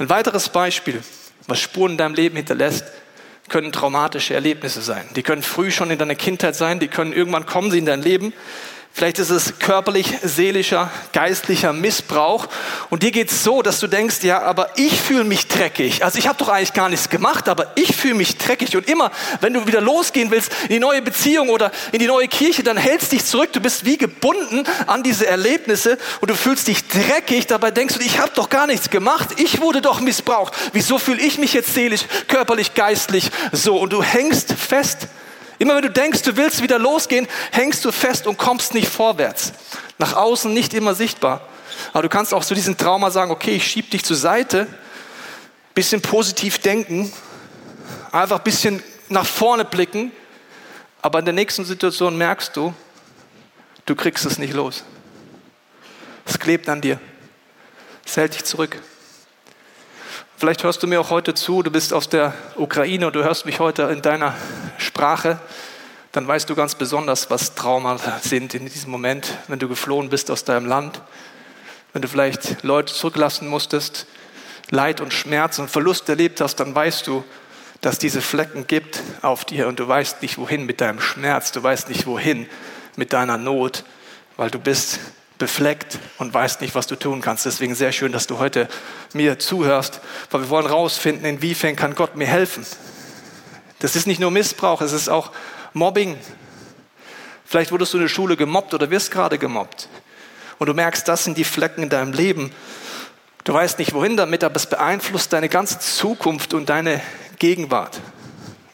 Ein 0.00 0.10
weiteres 0.10 0.48
Beispiel, 0.48 1.00
was 1.46 1.60
Spuren 1.60 1.92
in 1.92 1.96
deinem 1.96 2.14
Leben 2.16 2.34
hinterlässt, 2.34 2.84
können 3.48 3.70
traumatische 3.70 4.34
Erlebnisse 4.34 4.82
sein. 4.82 5.08
Die 5.14 5.22
können 5.22 5.44
früh 5.44 5.70
schon 5.70 5.92
in 5.92 5.98
deiner 6.00 6.16
Kindheit 6.16 6.56
sein, 6.56 6.80
die 6.80 6.88
können 6.88 7.12
irgendwann 7.12 7.46
kommen 7.46 7.70
sie 7.70 7.78
in 7.78 7.86
dein 7.86 8.02
Leben 8.02 8.32
Vielleicht 8.92 9.20
ist 9.20 9.30
es 9.30 9.60
körperlich, 9.60 10.12
seelischer, 10.24 10.90
geistlicher 11.12 11.72
Missbrauch. 11.72 12.48
Und 12.90 13.04
dir 13.04 13.12
geht 13.12 13.30
es 13.30 13.44
so, 13.44 13.62
dass 13.62 13.78
du 13.78 13.86
denkst, 13.86 14.24
ja, 14.24 14.42
aber 14.42 14.70
ich 14.74 15.00
fühle 15.00 15.22
mich 15.22 15.46
dreckig. 15.46 16.04
Also 16.04 16.18
ich 16.18 16.26
habe 16.26 16.36
doch 16.36 16.48
eigentlich 16.48 16.72
gar 16.72 16.88
nichts 16.88 17.08
gemacht, 17.08 17.48
aber 17.48 17.70
ich 17.76 17.94
fühle 17.94 18.14
mich 18.14 18.38
dreckig. 18.38 18.76
Und 18.76 18.88
immer, 18.88 19.12
wenn 19.40 19.52
du 19.52 19.68
wieder 19.68 19.80
losgehen 19.80 20.32
willst 20.32 20.50
in 20.64 20.70
die 20.70 20.78
neue 20.80 21.00
Beziehung 21.00 21.48
oder 21.48 21.70
in 21.92 22.00
die 22.00 22.08
neue 22.08 22.26
Kirche, 22.26 22.64
dann 22.64 22.76
hältst 22.76 23.12
dich 23.12 23.24
zurück. 23.24 23.52
Du 23.52 23.60
bist 23.60 23.84
wie 23.84 23.98
gebunden 23.98 24.64
an 24.88 25.04
diese 25.04 25.28
Erlebnisse 25.28 25.96
und 26.20 26.28
du 26.28 26.34
fühlst 26.34 26.66
dich 26.66 26.88
dreckig. 26.88 27.46
Dabei 27.46 27.70
denkst 27.70 27.94
du, 27.94 28.00
ich 28.00 28.18
habe 28.18 28.32
doch 28.34 28.48
gar 28.48 28.66
nichts 28.66 28.90
gemacht. 28.90 29.28
Ich 29.36 29.60
wurde 29.60 29.80
doch 29.80 30.00
missbraucht. 30.00 30.54
Wieso 30.72 30.98
fühle 30.98 31.20
ich 31.20 31.38
mich 31.38 31.52
jetzt 31.52 31.72
seelisch, 31.72 32.02
körperlich, 32.26 32.74
geistlich 32.74 33.30
so? 33.52 33.76
Und 33.76 33.92
du 33.92 34.02
hängst 34.02 34.54
fest 34.54 35.06
Immer 35.58 35.74
wenn 35.74 35.82
du 35.82 35.90
denkst, 35.90 36.22
du 36.22 36.36
willst 36.36 36.62
wieder 36.62 36.78
losgehen, 36.78 37.26
hängst 37.50 37.84
du 37.84 37.92
fest 37.92 38.26
und 38.26 38.38
kommst 38.38 38.74
nicht 38.74 38.88
vorwärts. 38.88 39.52
Nach 39.98 40.14
außen 40.14 40.52
nicht 40.52 40.72
immer 40.74 40.94
sichtbar. 40.94 41.40
Aber 41.92 42.02
du 42.02 42.08
kannst 42.08 42.32
auch 42.32 42.44
zu 42.44 42.54
diesem 42.54 42.76
Trauma 42.76 43.10
sagen, 43.10 43.30
okay, 43.30 43.56
ich 43.56 43.66
schieb 43.66 43.90
dich 43.90 44.04
zur 44.04 44.16
Seite, 44.16 44.66
bisschen 45.74 46.00
positiv 46.00 46.58
denken, 46.58 47.12
einfach 48.12 48.40
bisschen 48.40 48.82
nach 49.08 49.26
vorne 49.26 49.64
blicken, 49.64 50.12
aber 51.02 51.20
in 51.20 51.24
der 51.24 51.34
nächsten 51.34 51.64
Situation 51.64 52.16
merkst 52.16 52.56
du, 52.56 52.74
du 53.86 53.94
kriegst 53.94 54.24
es 54.26 54.38
nicht 54.38 54.54
los. 54.54 54.84
Es 56.24 56.38
klebt 56.38 56.68
an 56.68 56.80
dir. 56.80 57.00
Es 58.04 58.16
hält 58.16 58.34
dich 58.34 58.44
zurück. 58.44 58.76
Vielleicht 60.38 60.62
hörst 60.62 60.80
du 60.84 60.86
mir 60.86 61.00
auch 61.00 61.10
heute 61.10 61.34
zu, 61.34 61.64
du 61.64 61.72
bist 61.72 61.92
aus 61.92 62.08
der 62.08 62.32
Ukraine 62.54 63.08
und 63.08 63.16
du 63.16 63.24
hörst 63.24 63.44
mich 63.44 63.58
heute 63.58 63.82
in 63.82 64.02
deiner 64.02 64.36
Sprache, 64.76 65.40
dann 66.12 66.28
weißt 66.28 66.48
du 66.48 66.54
ganz 66.54 66.76
besonders, 66.76 67.28
was 67.28 67.56
Trauma 67.56 67.98
sind 68.20 68.54
in 68.54 68.64
diesem 68.66 68.92
Moment, 68.92 69.36
wenn 69.48 69.58
du 69.58 69.68
geflohen 69.68 70.10
bist 70.10 70.30
aus 70.30 70.44
deinem 70.44 70.66
Land, 70.66 71.02
wenn 71.92 72.02
du 72.02 72.06
vielleicht 72.06 72.62
Leute 72.62 72.94
zurücklassen 72.94 73.48
musstest, 73.48 74.06
Leid 74.70 75.00
und 75.00 75.12
Schmerz 75.12 75.58
und 75.58 75.72
Verlust 75.72 76.08
erlebt 76.08 76.40
hast, 76.40 76.54
dann 76.60 76.72
weißt 76.72 77.08
du, 77.08 77.24
dass 77.80 77.98
diese 77.98 78.20
Flecken 78.20 78.68
gibt 78.68 79.02
auf 79.22 79.44
dir 79.44 79.66
und 79.66 79.80
du 79.80 79.88
weißt 79.88 80.22
nicht 80.22 80.38
wohin 80.38 80.66
mit 80.66 80.80
deinem 80.80 81.00
Schmerz, 81.00 81.50
du 81.50 81.64
weißt 81.64 81.88
nicht 81.88 82.06
wohin 82.06 82.46
mit 82.94 83.12
deiner 83.12 83.38
Not, 83.38 83.82
weil 84.36 84.52
du 84.52 84.60
bist 84.60 85.00
befleckt 85.38 85.98
und 86.18 86.34
weißt 86.34 86.60
nicht, 86.60 86.74
was 86.74 86.86
du 86.86 86.96
tun 86.96 87.20
kannst. 87.20 87.46
Deswegen 87.46 87.74
sehr 87.74 87.92
schön, 87.92 88.12
dass 88.12 88.26
du 88.26 88.38
heute 88.38 88.68
mir 89.12 89.38
zuhörst, 89.38 90.00
weil 90.30 90.42
wir 90.42 90.50
wollen 90.50 90.66
rausfinden, 90.66 91.24
inwiefern 91.24 91.76
kann 91.76 91.94
Gott 91.94 92.16
mir 92.16 92.26
helfen. 92.26 92.66
Das 93.78 93.96
ist 93.96 94.06
nicht 94.06 94.20
nur 94.20 94.30
Missbrauch, 94.30 94.80
es 94.80 94.92
ist 94.92 95.08
auch 95.08 95.30
Mobbing. 95.72 96.18
Vielleicht 97.44 97.70
wurdest 97.70 97.94
du 97.94 97.98
in 97.98 98.02
der 98.02 98.08
Schule 98.08 98.36
gemobbt 98.36 98.74
oder 98.74 98.90
wirst 98.90 99.10
gerade 99.10 99.38
gemobbt. 99.38 99.88
Und 100.58 100.66
du 100.66 100.74
merkst, 100.74 101.06
das 101.06 101.24
sind 101.24 101.38
die 101.38 101.44
Flecken 101.44 101.84
in 101.84 101.88
deinem 101.88 102.12
Leben. 102.12 102.52
Du 103.44 103.54
weißt 103.54 103.78
nicht, 103.78 103.94
wohin 103.94 104.16
damit, 104.16 104.44
aber 104.44 104.56
es 104.56 104.66
beeinflusst 104.66 105.32
deine 105.32 105.48
ganze 105.48 105.78
Zukunft 105.78 106.52
und 106.52 106.68
deine 106.68 107.00
Gegenwart. 107.38 108.00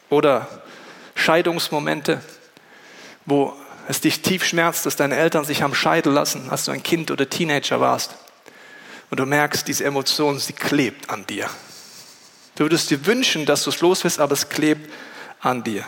Oder 0.09 0.47
Scheidungsmomente, 1.13 2.21
wo 3.25 3.55
es 3.87 4.01
dich 4.01 4.21
tief 4.21 4.43
schmerzt, 4.43 4.85
dass 4.85 4.95
deine 4.95 5.15
Eltern 5.15 5.45
sich 5.45 5.61
haben 5.61 5.75
scheiden 5.75 6.13
lassen, 6.13 6.49
als 6.49 6.65
du 6.65 6.71
ein 6.71 6.83
Kind 6.83 7.11
oder 7.11 7.29
Teenager 7.29 7.79
warst. 7.79 8.15
Und 9.09 9.19
du 9.19 9.25
merkst, 9.25 9.67
diese 9.67 9.85
Emotion, 9.85 10.39
sie 10.39 10.53
klebt 10.53 11.09
an 11.09 11.25
dir. 11.27 11.49
Du 12.55 12.63
würdest 12.63 12.89
dir 12.89 13.05
wünschen, 13.05 13.45
dass 13.45 13.63
du 13.63 13.69
es 13.69 13.81
los 13.81 14.03
wirst, 14.03 14.19
aber 14.19 14.33
es 14.33 14.49
klebt 14.49 14.91
an 15.41 15.63
dir. 15.63 15.83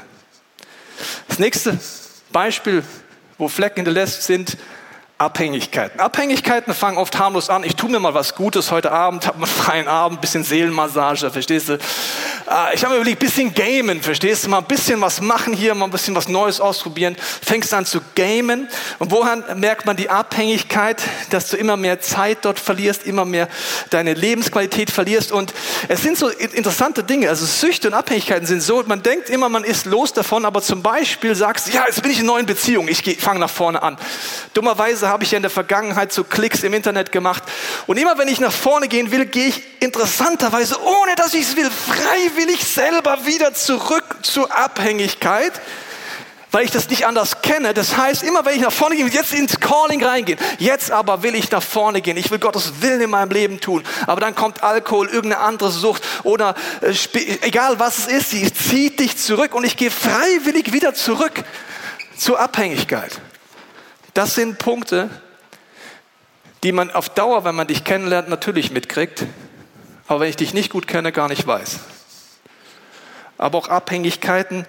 Das 1.27 1.39
nächste 1.39 1.79
Beispiel, 2.31 2.83
wo 3.37 3.47
Flecken 3.47 3.77
hinterlässt, 3.77 4.23
sind 4.23 4.57
Abhängigkeiten. 5.17 5.99
Abhängigkeiten 5.99 6.73
fangen 6.75 6.97
oft 6.97 7.17
harmlos 7.17 7.49
an. 7.49 7.63
Ich 7.63 7.75
tue 7.75 7.89
mir 7.89 7.99
mal 7.99 8.13
was 8.13 8.35
Gutes 8.35 8.69
heute 8.69 8.91
Abend, 8.91 9.25
habe 9.25 9.37
einen 9.37 9.47
freien 9.47 9.87
Abend, 9.87 10.21
bisschen 10.21 10.43
Seelenmassage, 10.43 11.31
verstehst 11.31 11.69
du? 11.69 11.79
Ah, 12.49 12.69
ich 12.73 12.81
habe 12.81 12.93
mir 12.93 13.01
überlegt, 13.01 13.19
bisschen 13.19 13.53
gamen, 13.53 14.01
verstehst 14.01 14.45
du? 14.45 14.49
Mal 14.49 14.59
ein 14.59 14.63
bisschen 14.63 15.01
was 15.01 15.19
machen 15.19 15.51
hier, 15.51 15.75
mal 15.75 15.83
ein 15.83 15.91
bisschen 15.91 16.15
was 16.15 16.29
Neues 16.29 16.61
ausprobieren. 16.61 17.17
Fängst 17.41 17.73
an 17.73 17.85
zu 17.85 17.99
gamen. 18.15 18.69
Und 18.99 19.11
woran 19.11 19.43
merkt 19.59 19.85
man 19.85 19.97
die 19.97 20.09
Abhängigkeit, 20.09 21.03
dass 21.29 21.49
du 21.49 21.57
immer 21.57 21.75
mehr 21.75 21.99
Zeit 21.99 22.37
dort 22.43 22.57
verlierst, 22.57 23.05
immer 23.05 23.25
mehr 23.25 23.49
deine 23.89 24.13
Lebensqualität 24.13 24.91
verlierst? 24.91 25.33
Und 25.33 25.53
es 25.89 26.01
sind 26.03 26.17
so 26.17 26.29
interessante 26.29 27.03
Dinge. 27.03 27.27
Also 27.27 27.45
Süchte 27.45 27.89
und 27.89 27.93
Abhängigkeiten 27.93 28.47
sind 28.47 28.61
so, 28.63 28.81
man 28.87 29.03
denkt 29.03 29.29
immer, 29.29 29.49
man 29.49 29.65
ist 29.65 29.85
los 29.85 30.13
davon, 30.13 30.45
aber 30.45 30.61
zum 30.61 30.81
Beispiel 30.81 31.35
sagst 31.35 31.67
du, 31.67 31.71
ja, 31.71 31.83
jetzt 31.85 32.01
bin 32.01 32.11
ich 32.11 32.21
in 32.21 32.27
neuen 32.27 32.45
Beziehungen, 32.45 32.87
ich 32.87 33.19
fange 33.19 33.41
nach 33.41 33.49
vorne 33.49 33.83
an. 33.83 33.97
Dummerweise 34.53 35.09
habe 35.09 35.25
ich 35.25 35.31
ja 35.31 35.35
in 35.35 35.43
der 35.43 35.51
Vergangenheit 35.51 36.13
so 36.13 36.23
Klicks 36.23 36.63
im 36.63 36.73
Internet 36.73 37.11
gemacht. 37.11 37.43
Und 37.87 37.97
immer 37.97 38.17
wenn 38.17 38.29
ich 38.29 38.39
nach 38.39 38.53
vorne 38.53 38.87
gehen 38.87 39.11
will, 39.11 39.25
gehe 39.25 39.47
ich 39.47 39.61
interessanterweise, 39.81 40.77
ohne 40.81 41.15
dass 41.17 41.33
ich 41.33 41.41
es 41.41 41.57
will, 41.57 41.69
freiwillig 41.69 42.36
selber 42.59 43.25
wieder 43.25 43.53
zurück 43.53 44.03
zur 44.21 44.55
Abhängigkeit 44.55 45.53
weil 46.51 46.65
ich 46.65 46.71
das 46.71 46.89
nicht 46.89 47.05
anders 47.05 47.41
kenne. 47.41 47.73
Das 47.73 47.97
heißt, 47.97 48.23
immer 48.23 48.45
wenn 48.45 48.55
ich 48.55 48.61
nach 48.61 48.71
vorne 48.71 48.95
gehe, 48.95 49.05
jetzt 49.07 49.33
ins 49.33 49.59
Calling 49.59 50.03
reingehen. 50.03 50.39
Jetzt 50.59 50.91
aber 50.91 51.23
will 51.23 51.35
ich 51.35 51.51
nach 51.51 51.61
vorne 51.61 52.01
gehen. 52.01 52.17
Ich 52.17 52.31
will 52.31 52.39
Gottes 52.39 52.81
Willen 52.81 53.01
in 53.01 53.09
meinem 53.09 53.31
Leben 53.31 53.59
tun. 53.59 53.83
Aber 54.05 54.21
dann 54.21 54.33
kommt 54.33 54.63
Alkohol, 54.63 55.07
irgendeine 55.07 55.43
andere 55.43 55.71
Sucht 55.71 56.03
oder 56.23 56.55
äh, 56.81 56.95
egal 57.41 57.79
was 57.79 57.99
es 57.99 58.07
ist, 58.07 58.29
sie 58.31 58.53
zieht 58.53 58.99
dich 58.99 59.17
zurück 59.17 59.53
und 59.53 59.65
ich 59.65 59.77
gehe 59.77 59.91
freiwillig 59.91 60.73
wieder 60.73 60.93
zurück 60.93 61.43
zur 62.17 62.39
Abhängigkeit. 62.39 63.19
Das 64.13 64.33
sind 64.33 64.57
Punkte, 64.57 65.09
die 66.63 66.71
man 66.71 66.89
auf 66.89 67.09
Dauer, 67.09 67.43
wenn 67.43 67.55
man 67.55 67.67
dich 67.67 67.83
kennenlernt, 67.83 68.29
natürlich 68.29 68.71
mitkriegt, 68.71 69.25
aber 70.07 70.21
wenn 70.21 70.29
ich 70.29 70.37
dich 70.37 70.53
nicht 70.53 70.71
gut 70.71 70.87
kenne, 70.87 71.11
gar 71.11 71.27
nicht 71.27 71.45
weiß. 71.45 71.79
Aber 73.37 73.57
auch 73.57 73.69
Abhängigkeiten 73.69 74.65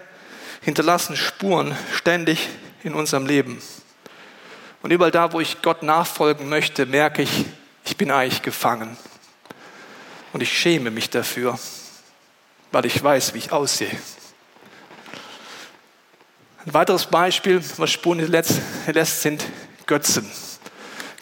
hinterlassen 0.60 1.16
Spuren 1.16 1.76
ständig 1.94 2.48
in 2.82 2.94
unserem 2.94 3.26
Leben. 3.26 3.60
Und 4.82 4.90
überall 4.92 5.10
da, 5.10 5.32
wo 5.32 5.40
ich 5.40 5.62
Gott 5.62 5.82
nachfolgen 5.82 6.48
möchte, 6.48 6.87
merke 6.87 7.22
ich, 7.22 7.46
ich 7.84 7.96
bin 7.96 8.10
eigentlich 8.10 8.42
gefangen. 8.42 8.96
Und 10.32 10.42
ich 10.42 10.56
schäme 10.56 10.90
mich 10.90 11.10
dafür, 11.10 11.58
weil 12.70 12.87
ich 12.87 13.02
weiß, 13.02 13.34
wie 13.34 13.38
ich 13.38 13.52
aussehe. 13.52 13.96
Ein 16.66 16.75
weiteres 16.75 17.06
Beispiel, 17.06 17.62
was 17.78 17.90
Spuren 17.90 18.20
lässt, 18.20 19.22
sind 19.22 19.44
Götzen. 19.87 20.30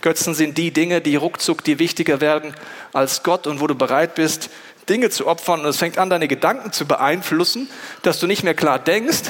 Götzen 0.00 0.34
sind 0.34 0.58
die 0.58 0.72
Dinge, 0.72 1.00
die 1.00 1.16
ruckzuck 1.16 1.62
dir 1.62 1.78
wichtiger 1.78 2.20
werden 2.20 2.54
als 2.92 3.22
Gott 3.22 3.46
und 3.46 3.60
wo 3.60 3.66
du 3.66 3.74
bereit 3.74 4.14
bist, 4.16 4.50
Dinge 4.88 5.10
zu 5.10 5.26
opfern. 5.26 5.60
Und 5.60 5.66
es 5.66 5.76
fängt 5.76 5.98
an, 5.98 6.10
deine 6.10 6.28
Gedanken 6.28 6.72
zu 6.72 6.86
beeinflussen, 6.86 7.68
dass 8.02 8.18
du 8.18 8.26
nicht 8.26 8.42
mehr 8.42 8.54
klar 8.54 8.78
denkst. 8.78 9.22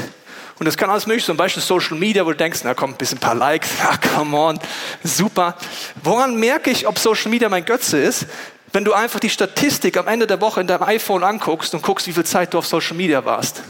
Und 0.59 0.65
das 0.67 0.77
kann 0.77 0.89
alles 0.89 1.07
mögliche, 1.07 1.27
zum 1.27 1.37
Beispiel 1.37 1.63
Social 1.63 1.99
Media, 1.99 2.25
wo 2.25 2.31
du 2.31 2.37
denkst, 2.37 2.61
na 2.65 2.75
komm, 2.75 2.91
ein 2.91 2.97
bisschen 2.97 3.19
paar 3.19 3.35
Likes, 3.35 3.71
ja, 3.79 3.97
come 4.15 4.37
on, 4.37 4.59
super. 5.03 5.57
Woran 6.03 6.37
merke 6.37 6.71
ich, 6.71 6.87
ob 6.87 6.99
Social 6.99 7.31
Media 7.31 7.49
mein 7.49 7.65
Götze 7.65 7.99
ist? 7.99 8.27
Wenn 8.73 8.85
du 8.85 8.93
einfach 8.93 9.21
die 9.21 9.31
Statistik 9.31 9.97
am 9.97 10.09
Ende 10.09 10.27
der 10.27 10.41
Woche 10.41 10.61
in 10.61 10.67
deinem 10.67 10.83
iPhone 10.83 11.25
anguckst 11.25 11.75
und 11.75 11.83
guckst, 11.83 12.07
wie 12.07 12.13
viel 12.13 12.25
Zeit 12.25 12.55
du 12.55 12.59
auf 12.59 12.67
Social 12.67 12.97
Media 12.97 13.25
warst 13.25 13.63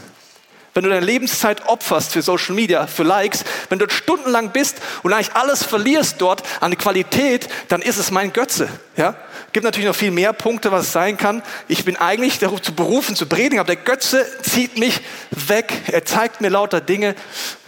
wenn 0.77 0.83
du 0.83 0.91
deine 0.91 1.07
Lebenszeit 1.07 1.65
opferst 1.65 2.11
für 2.11 2.21
Social 2.21 2.53
Media, 2.53 2.85
für 2.85 3.01
Likes, 3.01 3.43
wenn 3.69 3.79
du 3.79 3.89
stundenlang 3.89 4.51
bist 4.51 4.79
und 5.01 5.11
eigentlich 5.11 5.33
alles 5.33 5.63
verlierst 5.63 6.21
dort 6.21 6.43
an 6.59 6.77
Qualität, 6.77 7.49
dann 7.69 7.81
ist 7.81 7.97
es 7.97 8.11
mein 8.11 8.31
Götze. 8.31 8.69
Ja? 8.95 9.15
Gibt 9.53 9.63
natürlich 9.63 9.87
noch 9.87 9.95
viel 9.95 10.11
mehr 10.11 10.33
Punkte, 10.33 10.71
was 10.71 10.85
es 10.85 10.91
sein 10.91 11.17
kann. 11.17 11.41
Ich 11.67 11.83
bin 11.83 11.95
eigentlich 11.95 12.37
dazu 12.37 12.75
berufen 12.75 13.15
zu 13.15 13.25
predigen, 13.25 13.57
aber 13.57 13.73
der 13.73 13.83
Götze 13.83 14.23
zieht 14.43 14.77
mich 14.77 15.01
weg. 15.31 15.73
Er 15.87 16.05
zeigt 16.05 16.41
mir 16.41 16.49
lauter 16.49 16.79
Dinge. 16.79 17.15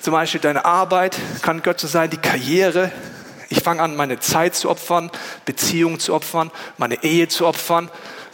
Zum 0.01 0.13
Beispiel 0.13 0.39
deine 0.39 0.65
Arbeit 0.65 1.17
kann 1.41 1.63
Götze 1.63 1.87
sein, 1.87 2.11
die 2.11 2.17
Karriere. 2.17 2.91
Ich 3.49 3.61
fange 3.63 3.81
an, 3.81 3.95
meine 3.95 4.19
Zeit 4.19 4.53
zu 4.53 4.69
opfern, 4.69 5.09
Beziehungen 5.45 5.99
zu 5.99 6.13
opfern, 6.13 6.51
meine 6.77 7.03
Ehe 7.03 7.27
zu 7.27 7.47
opfern 7.47 7.89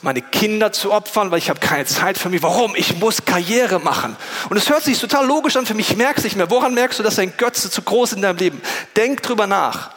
meine 0.05 0.21
Kinder 0.21 0.71
zu 0.71 0.93
opfern, 0.93 1.31
weil 1.31 1.39
ich 1.39 1.49
habe 1.49 1.59
keine 1.59 1.85
Zeit 1.85 2.17
für 2.19 2.29
mich. 2.29 2.43
Warum? 2.43 2.75
Ich 2.75 2.95
muss 2.99 3.25
Karriere 3.25 3.79
machen. 3.79 4.15
Und 4.49 4.55
es 4.55 4.69
hört 4.69 4.83
sich 4.83 4.99
total 4.99 5.25
logisch 5.25 5.57
an 5.57 5.65
für 5.65 5.73
mich. 5.73 5.89
Ich 5.89 5.97
merke 5.97 6.19
es 6.19 6.23
nicht 6.23 6.35
mehr. 6.35 6.49
Woran 6.51 6.75
merkst 6.75 6.99
du, 6.99 7.03
dass 7.03 7.17
ein 7.17 7.35
Götze 7.35 7.71
zu 7.71 7.81
groß 7.81 8.13
in 8.13 8.21
deinem 8.21 8.37
Leben? 8.37 8.61
Denk 8.95 9.23
drüber 9.23 9.47
nach. 9.47 9.91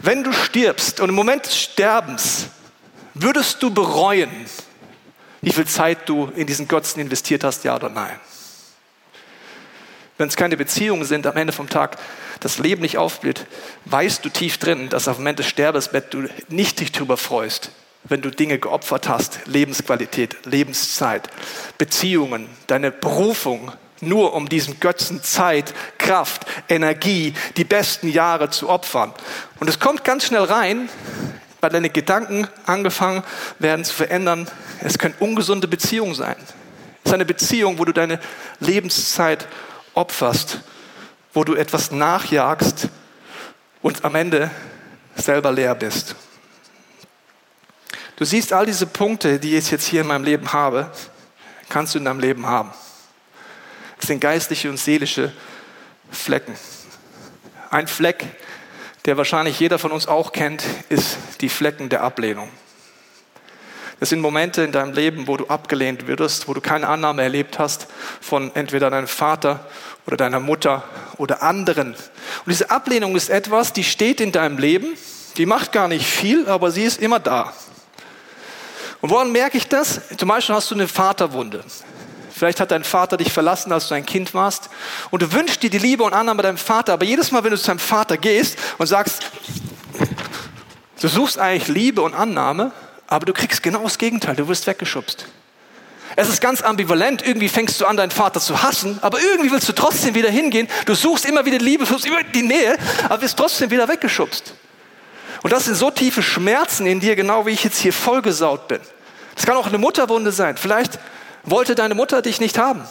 Wenn 0.00 0.22
du 0.22 0.32
stirbst 0.32 1.00
und 1.00 1.08
im 1.08 1.14
Moment 1.14 1.46
des 1.46 1.56
Sterbens 1.56 2.48
würdest 3.14 3.62
du 3.62 3.70
bereuen, 3.70 4.30
wie 5.40 5.50
viel 5.50 5.66
Zeit 5.66 6.06
du 6.08 6.30
in 6.36 6.46
diesen 6.46 6.68
Götzen 6.68 7.00
investiert 7.00 7.42
hast, 7.42 7.64
ja 7.64 7.74
oder 7.74 7.88
nein? 7.88 8.20
Wenn 10.18 10.28
es 10.28 10.36
keine 10.36 10.58
Beziehungen 10.58 11.04
sind, 11.04 11.26
am 11.26 11.36
Ende 11.36 11.54
vom 11.54 11.70
Tag 11.70 11.96
das 12.40 12.58
Leben 12.58 12.82
nicht 12.82 12.98
aufblüht, 12.98 13.46
weißt 13.86 14.22
du 14.24 14.28
tief 14.28 14.58
drin, 14.58 14.90
dass 14.90 15.08
auf 15.08 15.16
dem 15.16 15.22
Moment 15.22 15.38
des 15.38 15.46
Sterbesbett 15.46 16.12
du 16.12 16.28
nicht 16.48 16.80
dich 16.80 16.92
darüber 16.92 17.16
freust, 17.16 17.70
wenn 18.04 18.22
du 18.22 18.30
Dinge 18.30 18.58
geopfert 18.58 19.08
hast, 19.08 19.40
Lebensqualität, 19.46 20.46
Lebenszeit, 20.46 21.28
Beziehungen, 21.78 22.48
deine 22.66 22.90
Berufung, 22.90 23.72
nur 24.00 24.34
um 24.34 24.48
diesem 24.48 24.80
Götzen 24.80 25.22
Zeit, 25.22 25.74
Kraft, 25.98 26.46
Energie, 26.68 27.34
die 27.56 27.64
besten 27.64 28.08
Jahre 28.08 28.50
zu 28.50 28.68
opfern. 28.68 29.12
Und 29.60 29.68
es 29.68 29.80
kommt 29.80 30.04
ganz 30.04 30.26
schnell 30.26 30.44
rein, 30.44 30.88
weil 31.60 31.70
deine 31.70 31.90
Gedanken 31.90 32.46
angefangen 32.66 33.24
werden 33.58 33.84
zu 33.84 33.94
verändern. 33.94 34.48
Es 34.80 34.98
können 34.98 35.14
ungesunde 35.18 35.66
Beziehungen 35.66 36.14
sein. 36.14 36.36
Es 37.02 37.10
ist 37.10 37.14
eine 37.14 37.24
Beziehung, 37.24 37.78
wo 37.78 37.84
du 37.84 37.92
deine 37.92 38.20
Lebenszeit 38.60 39.48
opferst, 39.94 40.60
wo 41.32 41.42
du 41.42 41.54
etwas 41.54 41.90
nachjagst 41.90 42.88
und 43.82 44.04
am 44.04 44.14
Ende 44.14 44.50
selber 45.16 45.50
leer 45.50 45.74
bist. 45.74 46.14
Du 48.18 48.24
siehst 48.24 48.52
all 48.52 48.66
diese 48.66 48.86
Punkte, 48.86 49.38
die 49.38 49.56
ich 49.56 49.70
jetzt 49.70 49.86
hier 49.86 50.00
in 50.00 50.08
meinem 50.08 50.24
Leben 50.24 50.52
habe, 50.52 50.90
kannst 51.68 51.94
du 51.94 52.00
in 52.00 52.04
deinem 52.04 52.18
Leben 52.18 52.46
haben. 52.46 52.72
Es 54.00 54.08
sind 54.08 54.18
geistliche 54.18 54.68
und 54.68 54.76
seelische 54.76 55.32
Flecken. 56.10 56.56
Ein 57.70 57.86
Fleck, 57.86 58.24
der 59.04 59.16
wahrscheinlich 59.16 59.60
jeder 59.60 59.78
von 59.78 59.92
uns 59.92 60.08
auch 60.08 60.32
kennt, 60.32 60.64
ist 60.88 61.16
die 61.40 61.48
Flecken 61.48 61.90
der 61.90 62.02
Ablehnung. 62.02 62.48
Das 64.00 64.08
sind 64.08 64.20
Momente 64.20 64.62
in 64.62 64.72
deinem 64.72 64.94
Leben, 64.94 65.28
wo 65.28 65.36
du 65.36 65.46
abgelehnt 65.46 66.08
wirst, 66.08 66.48
wo 66.48 66.54
du 66.54 66.60
keine 66.60 66.88
Annahme 66.88 67.22
erlebt 67.22 67.60
hast 67.60 67.86
von 68.20 68.50
entweder 68.56 68.90
deinem 68.90 69.06
Vater 69.06 69.64
oder 70.06 70.16
deiner 70.16 70.40
Mutter 70.40 70.82
oder 71.18 71.44
anderen. 71.44 71.92
Und 71.92 72.48
diese 72.48 72.68
Ablehnung 72.72 73.14
ist 73.14 73.30
etwas, 73.30 73.72
die 73.72 73.84
steht 73.84 74.20
in 74.20 74.32
deinem 74.32 74.58
Leben, 74.58 74.96
die 75.36 75.46
macht 75.46 75.70
gar 75.70 75.86
nicht 75.86 76.04
viel, 76.04 76.48
aber 76.48 76.72
sie 76.72 76.82
ist 76.82 77.00
immer 77.00 77.20
da. 77.20 77.52
Und 79.00 79.10
woran 79.10 79.30
merke 79.32 79.56
ich 79.58 79.68
das? 79.68 80.00
Zum 80.16 80.28
Beispiel 80.28 80.54
hast 80.54 80.70
du 80.70 80.74
eine 80.74 80.88
Vaterwunde. 80.88 81.64
Vielleicht 82.30 82.60
hat 82.60 82.70
dein 82.70 82.84
Vater 82.84 83.16
dich 83.16 83.32
verlassen, 83.32 83.72
als 83.72 83.88
du 83.88 83.94
ein 83.94 84.06
Kind 84.06 84.34
warst. 84.34 84.70
Und 85.10 85.22
du 85.22 85.32
wünschst 85.32 85.62
dir 85.62 85.70
die 85.70 85.78
Liebe 85.78 86.04
und 86.04 86.14
Annahme 86.14 86.42
deinem 86.42 86.56
Vater. 86.56 86.92
Aber 86.92 87.04
jedes 87.04 87.30
Mal, 87.32 87.42
wenn 87.44 87.50
du 87.50 87.58
zu 87.58 87.66
deinem 87.66 87.78
Vater 87.78 88.16
gehst 88.16 88.58
und 88.78 88.86
sagst, 88.86 89.26
du 91.00 91.08
suchst 91.08 91.38
eigentlich 91.38 91.68
Liebe 91.68 92.02
und 92.02 92.14
Annahme, 92.14 92.72
aber 93.06 93.26
du 93.26 93.32
kriegst 93.32 93.62
genau 93.62 93.82
das 93.82 93.98
Gegenteil. 93.98 94.36
Du 94.36 94.46
wirst 94.48 94.66
weggeschubst. 94.66 95.26
Es 96.16 96.28
ist 96.28 96.40
ganz 96.40 96.62
ambivalent. 96.62 97.26
Irgendwie 97.26 97.48
fängst 97.48 97.80
du 97.80 97.86
an, 97.86 97.96
deinen 97.96 98.10
Vater 98.10 98.40
zu 98.40 98.62
hassen, 98.62 98.98
aber 99.02 99.20
irgendwie 99.20 99.50
willst 99.50 99.68
du 99.68 99.72
trotzdem 99.72 100.14
wieder 100.14 100.30
hingehen. 100.30 100.68
Du 100.86 100.94
suchst 100.94 101.24
immer 101.24 101.44
wieder 101.44 101.58
Liebe, 101.58 101.86
suchst 101.86 102.06
immer 102.06 102.22
die 102.22 102.42
Nähe, 102.42 102.76
aber 103.04 103.22
wirst 103.22 103.36
trotzdem 103.36 103.70
wieder 103.70 103.88
weggeschubst. 103.88 104.54
Und 105.42 105.52
das 105.52 105.66
sind 105.66 105.76
so 105.76 105.90
tiefe 105.90 106.22
Schmerzen 106.22 106.86
in 106.86 107.00
dir, 107.00 107.16
genau 107.16 107.46
wie 107.46 107.50
ich 107.50 107.64
jetzt 107.64 107.78
hier 107.78 107.92
vollgesaut 107.92 108.68
bin. 108.68 108.80
Das 109.34 109.46
kann 109.46 109.56
auch 109.56 109.66
eine 109.66 109.78
Mutterwunde 109.78 110.32
sein. 110.32 110.56
Vielleicht 110.56 110.98
wollte 111.44 111.74
deine 111.74 111.94
Mutter 111.94 112.22
dich 112.22 112.40
nicht 112.40 112.58
haben 112.58 112.82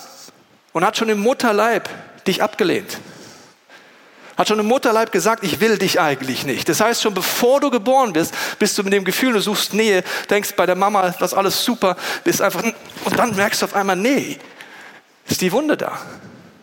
und 0.74 0.86
hat 0.86 0.98
schon 0.98 1.10
im 1.10 1.20
Mutterleib 1.20 1.90
dich 2.26 2.42
abgelehnt. 2.42 3.00
Hat 4.38 4.48
schon 4.48 4.60
im 4.60 4.68
Mutterleib 4.68 5.12
gesagt, 5.12 5.44
ich 5.44 5.60
will 5.60 5.80
dich 5.80 6.00
eigentlich 6.00 6.46
nicht. 6.46 6.70
Das 6.70 6.80
heißt, 6.80 7.02
schon 7.02 7.16
bevor 7.16 7.60
du 7.60 7.72
geboren 7.72 8.14
bist, 8.14 8.34
bist 8.60 8.78
du 8.78 8.84
mit 8.84 8.94
dem 8.94 9.04
Gefühl, 9.04 9.34
du 9.34 9.40
suchst 9.40 9.74
Nähe, 9.74 10.04
denkst 10.30 10.54
bei 10.56 10.68
der 10.68 10.76
Mama, 10.76 11.10
das 11.20 11.34
alles 11.34 11.66
super, 11.66 11.98
bist 12.24 12.42
einfach, 12.42 12.64
und 12.64 13.18
dann 13.18 13.36
merkst 13.36 13.62
du 13.62 13.66
auf 13.66 13.74
einmal, 13.74 13.96
nee, 13.96 14.38
ist 15.28 15.42
die 15.42 15.52
Wunde 15.52 15.76
da. 15.76 16.00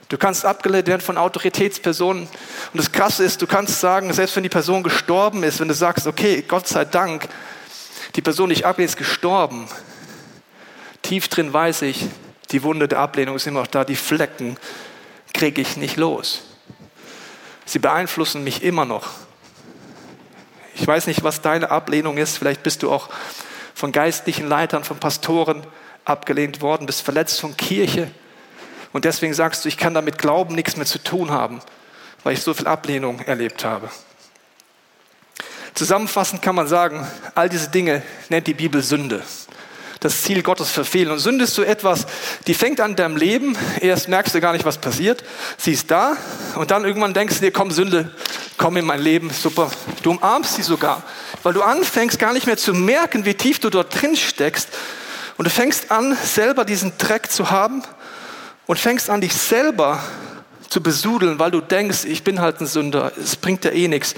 Du 0.08 0.18
kannst 0.18 0.44
abgelehnt 0.44 0.86
werden 0.86 1.00
von 1.00 1.16
Autoritätspersonen. 1.16 2.24
Und 2.24 2.78
das 2.78 2.92
Krasse 2.92 3.24
ist, 3.24 3.40
du 3.40 3.46
kannst 3.46 3.80
sagen, 3.80 4.12
selbst 4.12 4.36
wenn 4.36 4.42
die 4.42 4.48
Person 4.48 4.82
gestorben 4.82 5.42
ist, 5.42 5.60
wenn 5.60 5.68
du 5.68 5.74
sagst, 5.74 6.06
okay, 6.06 6.44
Gott 6.46 6.68
sei 6.68 6.84
Dank, 6.84 7.28
die 8.16 8.22
Person, 8.22 8.50
die 8.50 8.56
ich 8.56 8.66
ablehne, 8.66 8.86
ist 8.86 8.96
gestorben. 8.96 9.66
Tief 11.02 11.28
drin 11.28 11.52
weiß 11.52 11.82
ich, 11.82 12.06
die 12.50 12.62
Wunde 12.62 12.86
der 12.86 12.98
Ablehnung 12.98 13.36
ist 13.36 13.46
immer 13.46 13.60
noch 13.60 13.66
da, 13.66 13.84
die 13.84 13.96
Flecken 13.96 14.56
kriege 15.32 15.60
ich 15.60 15.76
nicht 15.76 15.96
los. 15.96 16.42
Sie 17.64 17.78
beeinflussen 17.78 18.44
mich 18.44 18.62
immer 18.62 18.84
noch. 18.84 19.08
Ich 20.74 20.86
weiß 20.86 21.06
nicht, 21.06 21.24
was 21.24 21.40
deine 21.40 21.70
Ablehnung 21.70 22.18
ist. 22.18 22.38
Vielleicht 22.38 22.62
bist 22.62 22.82
du 22.82 22.92
auch 22.92 23.08
von 23.74 23.92
geistlichen 23.92 24.48
Leitern, 24.48 24.84
von 24.84 24.98
Pastoren 24.98 25.66
abgelehnt 26.04 26.60
worden, 26.60 26.86
bist 26.86 27.02
verletzt 27.02 27.40
von 27.40 27.56
Kirche. 27.56 28.10
Und 28.94 29.04
deswegen 29.04 29.34
sagst 29.34 29.64
du, 29.64 29.68
ich 29.68 29.76
kann 29.76 29.92
damit 29.92 30.18
Glauben 30.18 30.54
nichts 30.54 30.76
mehr 30.76 30.86
zu 30.86 31.02
tun 31.02 31.32
haben, 31.32 31.60
weil 32.22 32.34
ich 32.34 32.42
so 32.42 32.54
viel 32.54 32.68
Ablehnung 32.68 33.18
erlebt 33.18 33.64
habe. 33.64 33.90
Zusammenfassend 35.74 36.42
kann 36.42 36.54
man 36.54 36.68
sagen, 36.68 37.04
all 37.34 37.48
diese 37.48 37.68
Dinge 37.70 38.02
nennt 38.28 38.46
die 38.46 38.54
Bibel 38.54 38.84
Sünde. 38.84 39.24
Das 39.98 40.22
Ziel 40.22 40.44
Gottes 40.44 40.70
verfehlen. 40.70 41.10
Und 41.10 41.18
Sünde 41.18 41.42
ist 41.42 41.56
so 41.56 41.64
etwas, 41.64 42.06
die 42.46 42.54
fängt 42.54 42.80
an 42.80 42.94
deinem 42.94 43.16
Leben, 43.16 43.58
erst 43.80 44.08
merkst 44.08 44.32
du 44.32 44.40
gar 44.40 44.52
nicht, 44.52 44.64
was 44.64 44.78
passiert, 44.78 45.24
sie 45.58 45.72
ist 45.72 45.90
da. 45.90 46.16
Und 46.54 46.70
dann 46.70 46.84
irgendwann 46.84 47.14
denkst 47.14 47.34
du 47.34 47.40
dir, 47.40 47.50
komm 47.50 47.72
Sünde, 47.72 48.12
komm 48.58 48.76
in 48.76 48.84
mein 48.84 49.00
Leben, 49.00 49.30
super. 49.30 49.72
Du 50.04 50.12
umarmst 50.12 50.54
sie 50.54 50.62
sogar, 50.62 51.02
weil 51.42 51.52
du 51.52 51.62
anfängst 51.62 52.20
gar 52.20 52.32
nicht 52.32 52.46
mehr 52.46 52.58
zu 52.58 52.72
merken, 52.72 53.24
wie 53.24 53.34
tief 53.34 53.58
du 53.58 53.70
dort 53.70 54.00
drin 54.00 54.14
steckst. 54.14 54.68
Und 55.36 55.46
du 55.46 55.50
fängst 55.50 55.90
an, 55.90 56.16
selber 56.22 56.64
diesen 56.64 56.96
Dreck 56.96 57.32
zu 57.32 57.50
haben 57.50 57.82
und 58.66 58.78
fängst 58.78 59.10
an, 59.10 59.20
dich 59.20 59.34
selber 59.34 60.02
zu 60.68 60.82
besudeln, 60.82 61.38
weil 61.38 61.50
du 61.50 61.60
denkst, 61.60 62.04
ich 62.04 62.24
bin 62.24 62.40
halt 62.40 62.60
ein 62.60 62.66
Sünder, 62.66 63.12
es 63.16 63.36
bringt 63.36 63.64
dir 63.64 63.72
eh 63.72 63.88
nichts. 63.88 64.14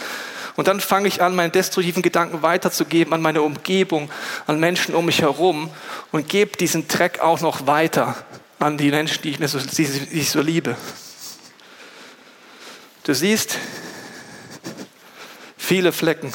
Und 0.56 0.68
dann 0.68 0.80
fange 0.80 1.06
ich 1.06 1.20
an, 1.20 1.36
meine 1.36 1.50
destruktiven 1.50 2.02
Gedanken 2.02 2.42
weiterzugeben 2.42 3.12
an 3.12 3.20
meine 3.20 3.42
Umgebung, 3.42 4.10
an 4.46 4.58
Menschen 4.58 4.94
um 4.94 5.04
mich 5.04 5.20
herum 5.20 5.70
und 6.12 6.28
gebe 6.28 6.56
diesen 6.56 6.88
Dreck 6.88 7.20
auch 7.20 7.40
noch 7.40 7.66
weiter 7.66 8.16
an 8.58 8.78
die 8.78 8.90
Menschen, 8.90 9.20
die 9.22 9.30
ich, 9.30 9.38
mir 9.38 9.48
so, 9.48 9.58
die 9.58 9.82
ich 10.12 10.30
so 10.30 10.40
liebe. 10.40 10.76
Du 13.04 13.14
siehst 13.14 13.58
viele 15.58 15.92
Flecken. 15.92 16.32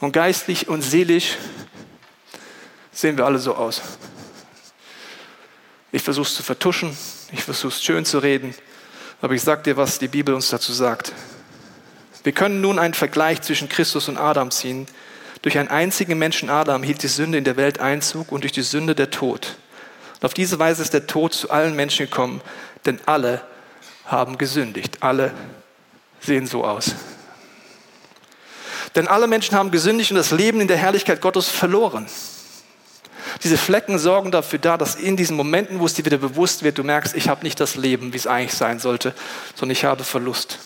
Und 0.00 0.12
geistlich 0.12 0.66
und 0.66 0.82
seelisch 0.82 1.36
sehen 2.90 3.16
wir 3.16 3.24
alle 3.24 3.38
so 3.38 3.54
aus. 3.54 3.80
Ich 5.92 6.02
versuche 6.02 6.26
es 6.26 6.34
zu 6.34 6.42
vertuschen, 6.42 6.96
ich 7.32 7.44
versuche 7.44 7.68
es 7.68 7.84
schön 7.84 8.06
zu 8.06 8.18
reden, 8.18 8.54
aber 9.20 9.34
ich 9.34 9.42
sage 9.42 9.62
dir, 9.62 9.76
was 9.76 9.98
die 9.98 10.08
Bibel 10.08 10.34
uns 10.34 10.48
dazu 10.48 10.72
sagt. 10.72 11.12
Wir 12.24 12.32
können 12.32 12.62
nun 12.62 12.78
einen 12.78 12.94
Vergleich 12.94 13.42
zwischen 13.42 13.68
Christus 13.68 14.08
und 14.08 14.16
Adam 14.16 14.50
ziehen. 14.50 14.86
Durch 15.42 15.58
einen 15.58 15.68
einzigen 15.68 16.18
Menschen 16.18 16.48
Adam 16.48 16.82
hielt 16.82 17.02
die 17.02 17.08
Sünde 17.08 17.36
in 17.36 17.44
der 17.44 17.56
Welt 17.56 17.78
Einzug 17.78 18.32
und 18.32 18.42
durch 18.42 18.52
die 18.52 18.62
Sünde 18.62 18.94
der 18.94 19.10
Tod. 19.10 19.56
Und 20.14 20.24
auf 20.24 20.34
diese 20.34 20.58
Weise 20.58 20.82
ist 20.82 20.94
der 20.94 21.06
Tod 21.06 21.34
zu 21.34 21.50
allen 21.50 21.76
Menschen 21.76 22.06
gekommen, 22.06 22.40
denn 22.86 23.00
alle 23.04 23.42
haben 24.06 24.38
gesündigt. 24.38 24.98
Alle 25.00 25.34
sehen 26.20 26.46
so 26.46 26.64
aus. 26.64 26.94
Denn 28.94 29.08
alle 29.08 29.26
Menschen 29.26 29.56
haben 29.56 29.70
gesündigt 29.70 30.10
und 30.10 30.16
das 30.16 30.30
Leben 30.30 30.60
in 30.60 30.68
der 30.68 30.76
Herrlichkeit 30.76 31.20
Gottes 31.20 31.48
verloren. 31.48 32.06
Diese 33.42 33.56
Flecken 33.56 33.98
sorgen 33.98 34.30
dafür 34.30 34.58
da, 34.58 34.76
dass 34.76 34.94
in 34.94 35.16
diesen 35.16 35.36
Momenten, 35.36 35.80
wo 35.80 35.86
es 35.86 35.94
dir 35.94 36.04
wieder 36.04 36.18
bewusst 36.18 36.62
wird, 36.62 36.78
du 36.78 36.84
merkst, 36.84 37.14
ich 37.14 37.28
habe 37.28 37.42
nicht 37.42 37.60
das 37.60 37.76
Leben, 37.76 38.12
wie 38.12 38.16
es 38.16 38.26
eigentlich 38.26 38.54
sein 38.54 38.78
sollte, 38.78 39.14
sondern 39.54 39.72
ich 39.72 39.84
habe 39.84 40.04
Verlust. 40.04 40.58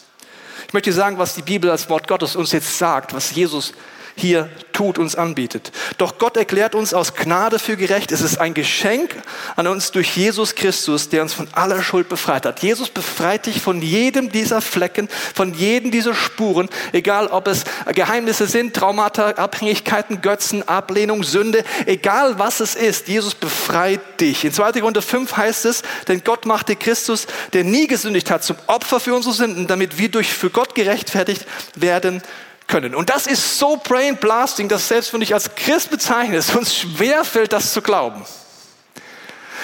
Ich 0.66 0.72
möchte 0.72 0.92
sagen, 0.92 1.18
was 1.18 1.34
die 1.34 1.42
Bibel 1.42 1.70
als 1.70 1.88
Wort 1.88 2.08
Gottes 2.08 2.34
uns 2.34 2.52
jetzt 2.52 2.78
sagt, 2.78 3.14
was 3.14 3.34
Jesus 3.34 3.72
hier 4.16 4.48
tut, 4.72 4.98
uns 4.98 5.14
anbietet. 5.14 5.72
Doch 5.98 6.18
Gott 6.18 6.38
erklärt 6.38 6.74
uns 6.74 6.94
aus 6.94 7.14
Gnade 7.14 7.58
für 7.58 7.76
gerecht. 7.76 8.12
Es 8.12 8.22
ist 8.22 8.38
ein 8.38 8.54
Geschenk 8.54 9.14
an 9.56 9.66
uns 9.66 9.90
durch 9.90 10.16
Jesus 10.16 10.54
Christus, 10.54 11.10
der 11.10 11.22
uns 11.22 11.34
von 11.34 11.48
aller 11.52 11.82
Schuld 11.82 12.08
befreit 12.08 12.46
hat. 12.46 12.62
Jesus 12.62 12.88
befreit 12.88 13.44
dich 13.44 13.60
von 13.60 13.82
jedem 13.82 14.32
dieser 14.32 14.62
Flecken, 14.62 15.08
von 15.34 15.52
jedem 15.52 15.90
dieser 15.90 16.14
Spuren, 16.14 16.70
egal 16.92 17.26
ob 17.26 17.46
es 17.46 17.64
Geheimnisse 17.94 18.46
sind, 18.46 18.74
Traumata, 18.74 19.30
Abhängigkeiten, 19.32 20.22
Götzen, 20.22 20.66
Ablehnung, 20.66 21.22
Sünde, 21.22 21.62
egal 21.84 22.38
was 22.38 22.60
es 22.60 22.74
ist. 22.74 23.08
Jesus 23.08 23.34
befreit 23.34 24.00
dich. 24.20 24.46
In 24.46 24.52
2. 24.52 24.72
Korinther 24.72 25.02
5 25.02 25.36
heißt 25.36 25.66
es, 25.66 25.82
denn 26.08 26.24
Gott 26.24 26.46
machte 26.46 26.74
Christus, 26.74 27.26
der 27.52 27.64
nie 27.64 27.86
gesündigt 27.86 28.30
hat, 28.30 28.44
zum 28.44 28.56
Opfer 28.66 28.98
für 28.98 29.14
unsere 29.14 29.34
Sünden, 29.34 29.66
damit 29.66 29.98
wir 29.98 30.10
durch 30.10 30.32
für 30.32 30.48
Gott 30.48 30.74
gerechtfertigt 30.74 31.44
werden 31.74 32.22
können. 32.66 32.94
Und 32.94 33.10
das 33.10 33.26
ist 33.26 33.58
so 33.58 33.76
brain 33.76 34.16
blasting, 34.16 34.68
dass 34.68 34.88
selbst 34.88 35.12
wenn 35.12 35.22
ich 35.22 35.34
als 35.34 35.54
Christ 35.54 35.90
bezeichne, 35.90 36.36
es 36.36 36.54
uns 36.54 36.74
schwerfällt, 36.74 37.52
das 37.52 37.72
zu 37.72 37.82
glauben. 37.82 38.24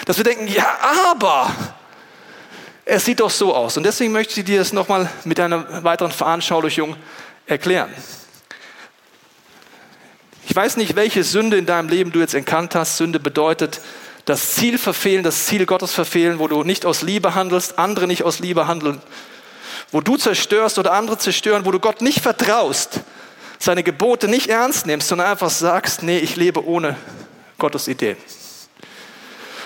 Dass 0.04 0.16
wir 0.16 0.24
denken, 0.24 0.48
ja, 0.48 0.78
aber 1.10 1.52
es 2.84 3.04
sieht 3.04 3.20
doch 3.20 3.30
so 3.30 3.54
aus. 3.54 3.76
Und 3.76 3.84
deswegen 3.84 4.12
möchte 4.12 4.40
ich 4.40 4.46
dir 4.46 4.58
das 4.58 4.72
nochmal 4.72 5.10
mit 5.24 5.38
einer 5.38 5.84
weiteren 5.84 6.10
Veranschaulichung 6.10 6.96
erklären. 7.46 7.92
Ich 10.48 10.56
weiß 10.56 10.76
nicht, 10.76 10.96
welche 10.96 11.24
Sünde 11.24 11.56
in 11.56 11.66
deinem 11.66 11.88
Leben 11.88 12.12
du 12.12 12.18
jetzt 12.18 12.34
erkannt 12.34 12.74
hast. 12.74 12.96
Sünde 12.96 13.20
bedeutet 13.20 13.80
das 14.24 14.52
Ziel 14.52 14.78
verfehlen, 14.78 15.22
das 15.22 15.46
Ziel 15.46 15.66
Gottes 15.66 15.92
verfehlen, 15.92 16.38
wo 16.38 16.48
du 16.48 16.62
nicht 16.62 16.84
aus 16.84 17.02
Liebe 17.02 17.34
handelst, 17.34 17.78
andere 17.78 18.06
nicht 18.06 18.22
aus 18.22 18.38
Liebe 18.38 18.66
handeln 18.66 19.00
wo 19.92 20.00
du 20.00 20.16
zerstörst 20.16 20.78
oder 20.78 20.92
andere 20.92 21.18
zerstören, 21.18 21.64
wo 21.64 21.70
du 21.70 21.78
Gott 21.78 22.00
nicht 22.00 22.20
vertraust, 22.20 23.00
seine 23.58 23.82
Gebote 23.82 24.26
nicht 24.26 24.48
ernst 24.48 24.86
nimmst, 24.86 25.08
sondern 25.08 25.28
einfach 25.28 25.50
sagst, 25.50 26.02
nee, 26.02 26.18
ich 26.18 26.34
lebe 26.34 26.66
ohne 26.66 26.96
Gottes 27.58 27.86
Ideen. 27.86 28.16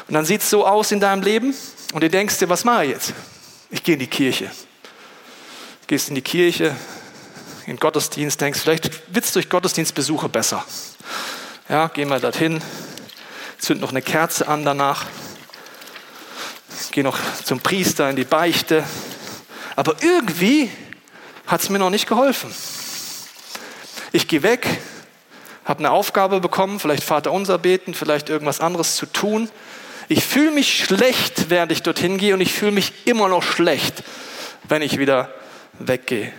Und 0.09 0.15
dann 0.15 0.25
sieht 0.25 0.43
es 0.43 0.51
so 0.51 0.67
aus 0.67 0.93
in 0.93 1.01
deinem 1.01 1.23
Leben 1.23 1.55
und 1.95 2.03
du 2.03 2.11
denkst 2.11 2.39
dir, 2.39 2.49
was 2.49 2.65
mache 2.65 2.85
ich 2.85 2.91
jetzt? 2.91 3.15
Ich 3.71 3.83
gehe 3.83 3.95
in 3.95 4.01
die 4.01 4.07
Kirche. 4.07 4.51
Gehst 5.87 6.09
in 6.09 6.17
die 6.17 6.23
Kirche, 6.23 6.75
in 7.67 7.77
Gottesdienst, 7.77 8.41
denkst, 8.41 8.61
vielleicht 8.61 9.15
wird 9.15 9.25
es 9.25 9.33
durch 9.33 9.49
Gottesdienstbesuche 9.49 10.29
besser. 10.29 10.65
Ja, 11.69 11.89
gehen 11.89 12.09
wir 12.09 12.21
dorthin, 12.21 12.61
zünd 13.59 13.81
noch 13.81 13.91
eine 13.91 14.03
Kerze 14.03 14.47
an 14.47 14.65
danach, 14.65 15.07
geh 16.91 17.03
noch 17.03 17.19
zum 17.45 17.61
Priester 17.61 18.11
in 18.11 18.17
die 18.17 18.25
Beichte, 18.25 18.85
aber 19.77 19.97
irgendwie 20.03 20.71
hat 21.47 21.61
es 21.61 21.69
mir 21.69 21.79
noch 21.79 21.91
nicht 21.91 22.09
geholfen. 22.09 22.53
Ich 24.13 24.27
gehe 24.27 24.43
weg, 24.43 24.67
habe 25.65 25.81
eine 25.81 25.91
Aufgabe 25.91 26.41
bekommen, 26.41 26.81
vielleicht 26.81 27.05
Vater 27.05 27.33
unser 27.33 27.59
beten, 27.59 27.93
vielleicht 27.95 28.31
irgendwas 28.31 28.61
anderes 28.61 28.97
zu 28.97 29.07
tun. 29.07 29.51
Ich 30.09 30.25
fühle 30.25 30.51
mich 30.51 30.85
schlecht, 30.85 31.51
während 31.51 31.73
ich 31.73 31.83
dorthin 31.83 32.17
gehe 32.17 32.35
und 32.35 32.41
ich 32.41 32.53
fühle 32.53 32.73
mich 32.73 32.93
immer 33.05 33.29
noch 33.29 33.43
schlecht, 33.43 34.03
wenn 34.69 34.83
ich 34.83 34.99
wieder 34.99 35.29
weggehe. 35.79 36.33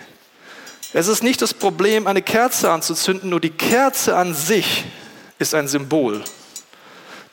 Es 0.93 1.08
ist 1.08 1.21
nicht 1.21 1.41
das 1.41 1.54
Problem, 1.54 2.08
eine 2.08 2.21
Kerze 2.21 2.71
anzuzünden, 2.71 3.30
nur 3.30 3.41
die 3.41 3.50
Kerze 3.50 4.15
an 4.15 4.34
sich 4.34 4.86
ist 5.38 5.54
ein 5.54 5.67
Symbol, 5.67 6.23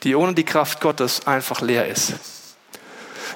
die 0.02 0.14
ohne 0.14 0.34
die 0.34 0.44
Kraft 0.44 0.80
Gottes 0.80 1.26
einfach 1.26 1.60
leer 1.60 1.86
ist. 1.86 2.14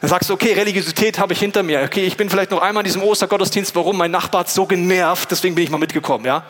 Dann 0.01 0.11
sagst 0.11 0.31
du, 0.31 0.35
okay, 0.35 0.53
Religiosität 0.53 1.19
habe 1.19 1.33
ich 1.33 1.39
hinter 1.39 1.63
mir. 1.63 1.83
Okay, 1.83 2.07
ich 2.07 2.17
bin 2.17 2.31
vielleicht 2.31 2.51
noch 2.51 2.63
einmal 2.63 2.83
in 2.83 2.87
diesem 2.87 3.03
Ostergottesdienst. 3.03 3.75
Warum? 3.75 3.97
Mein 3.97 4.11
Nachbar 4.11 4.41
hat 4.41 4.51
so 4.51 4.67
genervt, 4.67 5.31
deswegen 5.31 5.55
bin 5.55 5.65
ich 5.65 5.71
mal 5.71 5.79
mitgekommen, 5.79 6.25
ja. 6.25 6.45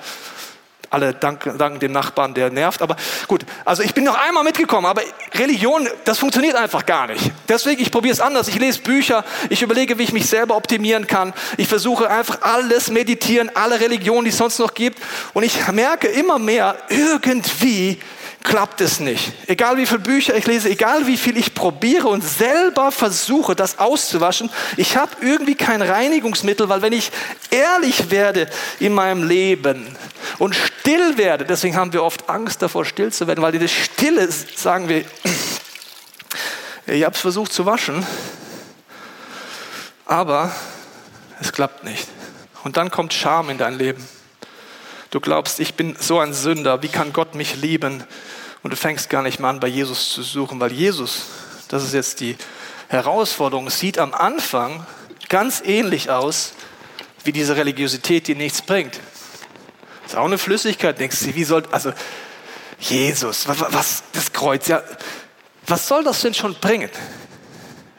Alle 0.90 1.12
danken, 1.12 1.58
danken 1.58 1.80
dem 1.80 1.92
Nachbarn, 1.92 2.32
der 2.32 2.48
nervt. 2.48 2.80
Aber 2.80 2.96
gut, 3.26 3.44
also 3.66 3.82
ich 3.82 3.92
bin 3.92 4.04
noch 4.04 4.18
einmal 4.18 4.42
mitgekommen, 4.42 4.86
aber 4.86 5.02
Religion, 5.34 5.86
das 6.06 6.18
funktioniert 6.18 6.56
einfach 6.56 6.86
gar 6.86 7.08
nicht. 7.08 7.30
Deswegen, 7.46 7.82
ich 7.82 7.90
probiere 7.90 8.14
es 8.14 8.20
anders. 8.20 8.48
Ich 8.48 8.58
lese 8.58 8.80
Bücher, 8.80 9.22
ich 9.50 9.60
überlege, 9.60 9.98
wie 9.98 10.04
ich 10.04 10.12
mich 10.14 10.26
selber 10.26 10.56
optimieren 10.56 11.06
kann. 11.06 11.34
Ich 11.58 11.68
versuche 11.68 12.08
einfach 12.08 12.40
alles 12.40 12.88
meditieren, 12.90 13.50
alle 13.54 13.80
Religionen, 13.80 14.24
die 14.24 14.30
es 14.30 14.38
sonst 14.38 14.58
noch 14.58 14.72
gibt. 14.72 14.98
Und 15.34 15.42
ich 15.42 15.68
merke 15.72 16.08
immer 16.08 16.38
mehr, 16.38 16.76
irgendwie 16.88 17.98
klappt 18.42 18.80
es 18.80 19.00
nicht. 19.00 19.32
Egal 19.46 19.76
wie 19.76 19.86
viele 19.86 20.00
Bücher 20.00 20.34
ich 20.34 20.46
lese, 20.46 20.70
egal 20.70 21.06
wie 21.06 21.16
viel 21.16 21.36
ich 21.36 21.54
probiere 21.54 22.08
und 22.08 22.22
selber 22.22 22.90
versuche, 22.92 23.54
das 23.54 23.78
auszuwaschen, 23.78 24.50
ich 24.76 24.96
habe 24.96 25.12
irgendwie 25.20 25.54
kein 25.54 25.82
Reinigungsmittel, 25.82 26.68
weil 26.68 26.82
wenn 26.82 26.92
ich 26.92 27.10
ehrlich 27.50 28.10
werde 28.10 28.48
in 28.80 28.94
meinem 28.94 29.26
Leben 29.26 29.96
und 30.38 30.54
still 30.54 31.18
werde, 31.18 31.44
deswegen 31.44 31.76
haben 31.76 31.92
wir 31.92 32.02
oft 32.02 32.28
Angst 32.28 32.62
davor, 32.62 32.84
still 32.84 33.12
zu 33.12 33.26
werden, 33.26 33.42
weil 33.42 33.54
in 33.54 33.60
der 33.60 33.68
Stille 33.68 34.28
sagen 34.30 34.88
wir, 34.88 35.04
ich 36.86 37.04
habe 37.04 37.14
es 37.14 37.20
versucht 37.20 37.52
zu 37.52 37.66
waschen, 37.66 38.06
aber 40.06 40.52
es 41.40 41.52
klappt 41.52 41.84
nicht. 41.84 42.08
Und 42.64 42.76
dann 42.76 42.90
kommt 42.90 43.12
Scham 43.12 43.50
in 43.50 43.58
dein 43.58 43.74
Leben. 43.74 44.06
Du 45.10 45.20
glaubst, 45.20 45.58
ich 45.58 45.74
bin 45.74 45.96
so 45.98 46.18
ein 46.18 46.34
Sünder, 46.34 46.82
wie 46.82 46.88
kann 46.88 47.14
Gott 47.14 47.34
mich 47.34 47.56
lieben? 47.56 48.04
Und 48.62 48.72
du 48.72 48.76
fängst 48.76 49.08
gar 49.08 49.22
nicht 49.22 49.40
mal 49.40 49.48
an, 49.50 49.60
bei 49.60 49.68
Jesus 49.68 50.10
zu 50.12 50.22
suchen, 50.22 50.60
weil 50.60 50.72
Jesus, 50.72 51.22
das 51.68 51.82
ist 51.82 51.94
jetzt 51.94 52.20
die 52.20 52.36
Herausforderung 52.88 53.70
sieht 53.70 53.98
am 53.98 54.12
Anfang 54.12 54.86
ganz 55.28 55.62
ähnlich 55.64 56.10
aus 56.10 56.52
wie 57.24 57.32
diese 57.32 57.56
Religiosität, 57.56 58.26
die 58.26 58.34
nichts 58.34 58.60
bringt. 58.60 59.00
Ist 60.06 60.16
auch 60.16 60.24
eine 60.24 60.38
Flüssigkeit, 60.38 60.98
denkst 60.98 61.20
du, 61.20 61.34
wie 61.34 61.44
soll, 61.44 61.64
also 61.70 61.92
Jesus, 62.78 63.48
was, 63.48 63.60
was 63.72 64.02
das 64.12 64.32
Kreuz, 64.32 64.68
ja, 64.68 64.82
was 65.66 65.88
soll 65.88 66.04
das 66.04 66.20
denn 66.20 66.34
schon 66.34 66.54
bringen? 66.54 66.90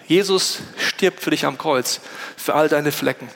Jesus 0.07 0.59
stirbt 0.77 1.21
für 1.21 1.29
dich 1.31 1.45
am 1.45 1.57
Kreuz, 1.57 2.01
für 2.37 2.55
all 2.55 2.69
deine 2.69 2.91
Flecken 2.91 3.29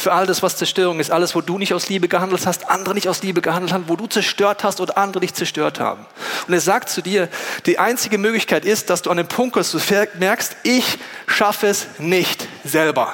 für 0.00 0.12
all 0.12 0.26
das, 0.26 0.42
was 0.42 0.56
Zerstörung 0.56 0.98
ist, 0.98 1.10
alles, 1.10 1.34
wo 1.34 1.40
du 1.40 1.58
nicht 1.58 1.74
aus 1.74 1.88
Liebe 1.88 2.08
gehandelt 2.08 2.46
hast, 2.46 2.70
andere 2.70 2.94
nicht 2.94 3.08
aus 3.08 3.22
Liebe 3.22 3.42
gehandelt 3.42 3.72
haben, 3.72 3.84
wo 3.86 3.96
du 3.96 4.06
zerstört 4.06 4.64
hast 4.64 4.80
oder 4.80 4.96
andere 4.96 5.20
dich 5.20 5.34
zerstört 5.34 5.78
haben. 5.78 6.06
Und 6.46 6.54
er 6.54 6.60
sagt 6.60 6.88
zu 6.88 7.02
dir, 7.02 7.28
die 7.66 7.78
einzige 7.78 8.16
Möglichkeit 8.16 8.64
ist, 8.64 8.90
dass 8.90 9.02
du 9.02 9.10
an 9.10 9.18
dem 9.18 9.28
Punkt 9.28 9.54
kommst, 9.54 9.74
du 9.74 9.78
merkst, 10.18 10.56
ich 10.62 10.98
schaffe 11.26 11.66
es 11.66 11.86
nicht 11.98 12.48
selber. 12.64 13.12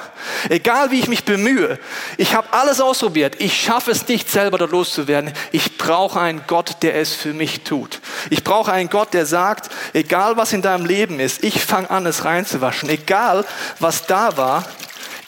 Egal 0.49 0.91
wie 0.91 0.99
ich 0.99 1.07
mich 1.07 1.25
bemühe, 1.25 1.77
ich 2.17 2.33
habe 2.33 2.47
alles 2.51 2.79
ausprobiert, 2.79 3.35
ich 3.39 3.59
schaffe 3.59 3.91
es 3.91 4.07
nicht 4.07 4.29
selber 4.29 4.57
dort 4.57 4.71
loszuwerden. 4.71 5.33
Ich 5.51 5.77
brauche 5.77 6.19
einen 6.19 6.43
Gott, 6.47 6.77
der 6.81 6.95
es 6.95 7.13
für 7.13 7.33
mich 7.33 7.63
tut. 7.63 7.99
Ich 8.29 8.43
brauche 8.43 8.71
einen 8.71 8.89
Gott, 8.89 9.13
der 9.13 9.25
sagt, 9.25 9.69
egal 9.93 10.37
was 10.37 10.53
in 10.53 10.61
deinem 10.61 10.85
Leben 10.85 11.19
ist, 11.19 11.43
ich 11.43 11.63
fange 11.63 11.89
an, 11.89 12.05
es 12.05 12.23
reinzuwaschen. 12.23 12.89
Egal 12.89 13.45
was 13.79 14.05
da 14.07 14.37
war, 14.37 14.63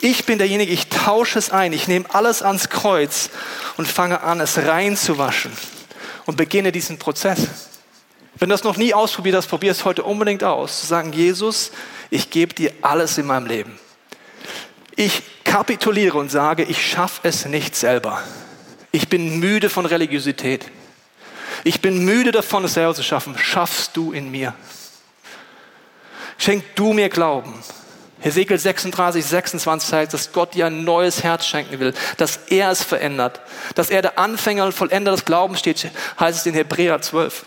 ich 0.01 0.25
bin 0.25 0.37
derjenige, 0.37 0.71
ich 0.71 0.87
tausche 0.87 1.37
es 1.39 1.49
ein. 1.49 1.73
Ich 1.73 1.87
nehme 1.87 2.05
alles 2.13 2.41
ans 2.41 2.69
Kreuz 2.69 3.29
und 3.77 3.87
fange 3.87 4.21
an, 4.21 4.39
es 4.39 4.57
reinzuwaschen 4.57 5.51
und 6.25 6.37
beginne 6.37 6.71
diesen 6.71 6.97
Prozess. 6.97 7.47
Wenn 8.37 8.49
du 8.49 8.53
das 8.53 8.63
noch 8.63 8.77
nie 8.77 8.93
ausprobiert 8.93 9.35
hast, 9.35 9.47
probier 9.47 9.71
es 9.71 9.83
heute 9.83 10.03
unbedingt 10.03 10.43
aus. 10.43 10.81
Zu 10.81 10.87
sagen, 10.87 11.11
Jesus, 11.11 11.71
ich 12.09 12.29
gebe 12.29 12.53
dir 12.53 12.71
alles 12.81 13.17
in 13.17 13.25
meinem 13.25 13.47
Leben. 13.47 13.77
Ich 14.95 15.21
kapituliere 15.43 16.17
und 16.17 16.29
sage, 16.29 16.63
ich 16.63 16.85
schaffe 16.85 17.27
es 17.27 17.45
nicht 17.45 17.75
selber. 17.75 18.23
Ich 18.91 19.09
bin 19.09 19.39
müde 19.39 19.69
von 19.69 19.85
Religiosität. 19.85 20.65
Ich 21.65 21.81
bin 21.81 22.05
müde 22.05 22.31
davon, 22.31 22.63
es 22.63 22.75
selber 22.75 22.95
zu 22.95 23.03
schaffen. 23.03 23.37
Schaffst 23.37 23.97
du 23.97 24.13
in 24.13 24.31
mir. 24.31 24.53
Schenk 26.37 26.63
du 26.75 26.93
mir 26.93 27.09
Glauben. 27.09 27.53
Hesekiel 28.21 28.57
36, 28.57 29.25
26 29.25 29.93
heißt, 29.93 30.13
dass 30.13 30.31
Gott 30.31 30.53
dir 30.53 30.67
ein 30.67 30.83
neues 30.83 31.23
Herz 31.23 31.45
schenken 31.45 31.79
will, 31.79 31.93
dass 32.17 32.37
er 32.47 32.71
es 32.71 32.83
verändert, 32.83 33.39
dass 33.75 33.89
er 33.89 34.01
der 34.01 34.19
Anfänger 34.19 34.65
und 34.65 34.73
Vollender 34.73 35.11
des 35.11 35.25
Glaubens 35.25 35.59
steht, 35.59 35.89
heißt 36.19 36.39
es 36.39 36.45
in 36.45 36.53
Hebräer 36.53 37.01
12. 37.01 37.45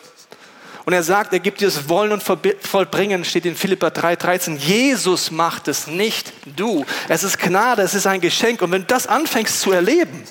Und 0.84 0.92
er 0.92 1.02
sagt, 1.02 1.32
er 1.32 1.38
gibt 1.38 1.60
dir 1.60 1.66
das 1.66 1.88
Wollen 1.88 2.12
und 2.12 2.22
Vollbringen, 2.22 3.24
steht 3.24 3.46
in 3.46 3.54
Philippa 3.54 3.90
3, 3.90 4.16
13. 4.16 4.56
Jesus 4.56 5.30
macht 5.30 5.68
es, 5.68 5.86
nicht 5.86 6.32
du. 6.56 6.84
Es 7.08 7.22
ist 7.22 7.38
Gnade, 7.38 7.82
es 7.82 7.94
ist 7.94 8.06
ein 8.06 8.20
Geschenk. 8.20 8.62
Und 8.62 8.72
wenn 8.72 8.82
du 8.82 8.88
das 8.88 9.06
anfängst 9.06 9.60
zu 9.60 9.70
erleben, 9.70 10.24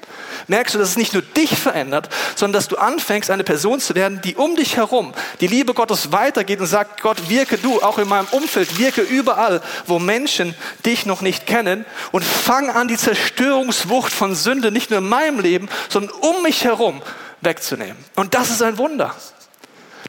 merkst 0.48 0.76
du, 0.76 0.80
dass 0.80 0.90
es 0.90 0.98
nicht 0.98 1.14
nur 1.14 1.22
dich 1.22 1.58
verändert, 1.58 2.10
sondern 2.36 2.60
dass 2.60 2.68
du 2.68 2.76
anfängst, 2.76 3.32
eine 3.32 3.46
Person 3.46 3.80
zu 3.80 3.96
werden, 3.96 4.20
die 4.24 4.36
um 4.36 4.56
dich 4.58 4.76
herum 4.76 5.14
die 5.40 5.48
Liebe 5.48 5.74
Gottes 5.74 6.12
weitergeht 6.12 6.60
und 6.60 6.68
sagt, 6.68 7.02
Gott, 7.02 7.30
wirke 7.30 7.58
du, 7.58 7.82
auch 7.82 7.98
in 7.98 8.10
meinem 8.10 8.28
Umfeld, 8.32 8.78
wirke 8.78 9.02
überall, 9.02 9.62
wo 9.88 10.00
Menschen 10.00 10.54
dich 10.86 11.06
noch 11.06 11.22
nicht 11.22 11.48
kennen 11.48 11.86
und 12.12 12.24
fang 12.24 12.70
an, 12.70 12.90
die 12.90 12.98
Zerstörungswucht 12.98 14.12
von 14.12 14.36
Sünde 14.36 14.72
nicht 14.72 14.90
nur 14.90 15.00
in 15.00 15.08
meinem 15.08 15.40
Leben, 15.40 15.70
sondern 15.90 16.14
um 16.20 16.44
mich 16.44 16.66
herum 16.66 17.02
wegzunehmen. 17.42 17.98
Und 18.16 18.34
das 18.34 18.50
ist 18.50 18.62
ein 18.62 18.78
Wunder. 18.78 19.16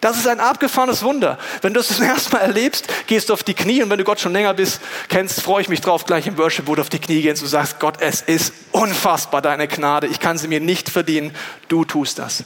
Das 0.03 0.17
ist 0.17 0.27
ein 0.27 0.41
abgefahrenes 0.41 1.05
Wunder. 1.05 1.39
Wenn 1.61 1.75
du 1.75 1.79
es 1.79 1.87
zum 1.87 2.05
ersten 2.05 2.33
Mal 2.33 2.41
erlebst, 2.41 2.89
gehst 3.07 3.29
du 3.29 3.33
auf 3.35 3.45
die 3.45 3.55
Knie 3.55 3.85
und 3.85 3.89
wenn 3.89 3.99
du 3.99 4.05
Gott 4.05 4.19
schon 4.19 4.33
länger 4.33 4.53
bist, 4.53 4.81
kennst, 5.09 5.41
freue 5.41 5.63
ich 5.63 5.69
mich 5.69 5.81
drauf, 5.81 6.07
gleich 6.07 6.27
im 6.27 6.37
Worship, 6.39 6.67
wo 6.67 6.75
du 6.75 6.81
auf 6.81 6.89
die 6.89 6.99
Knie 6.99 7.23
gehst 7.23 7.41
und 7.41 7.47
sagst, 7.47 7.79
Gott, 7.79 8.01
es 8.01 8.21
ist 8.21 8.53
unfassbar 8.73 9.41
deine 9.41 9.69
Gnade. 9.69 10.09
Ich 10.09 10.19
kann 10.19 10.39
sie 10.39 10.49
mir 10.49 10.59
nicht 10.59 10.89
verdienen. 10.89 11.33
Du 11.69 11.85
tust 11.85 12.19
das. 12.19 12.43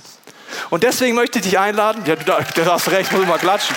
Und 0.68 0.82
deswegen 0.82 1.14
möchte 1.14 1.38
ich 1.38 1.46
dich 1.46 1.58
einladen. 1.58 2.02
Ja, 2.04 2.16
du, 2.16 2.24
du 2.24 2.70
hast 2.70 2.90
recht, 2.90 3.10
muss 3.12 3.26
mal 3.26 3.38
klatschen. 3.38 3.74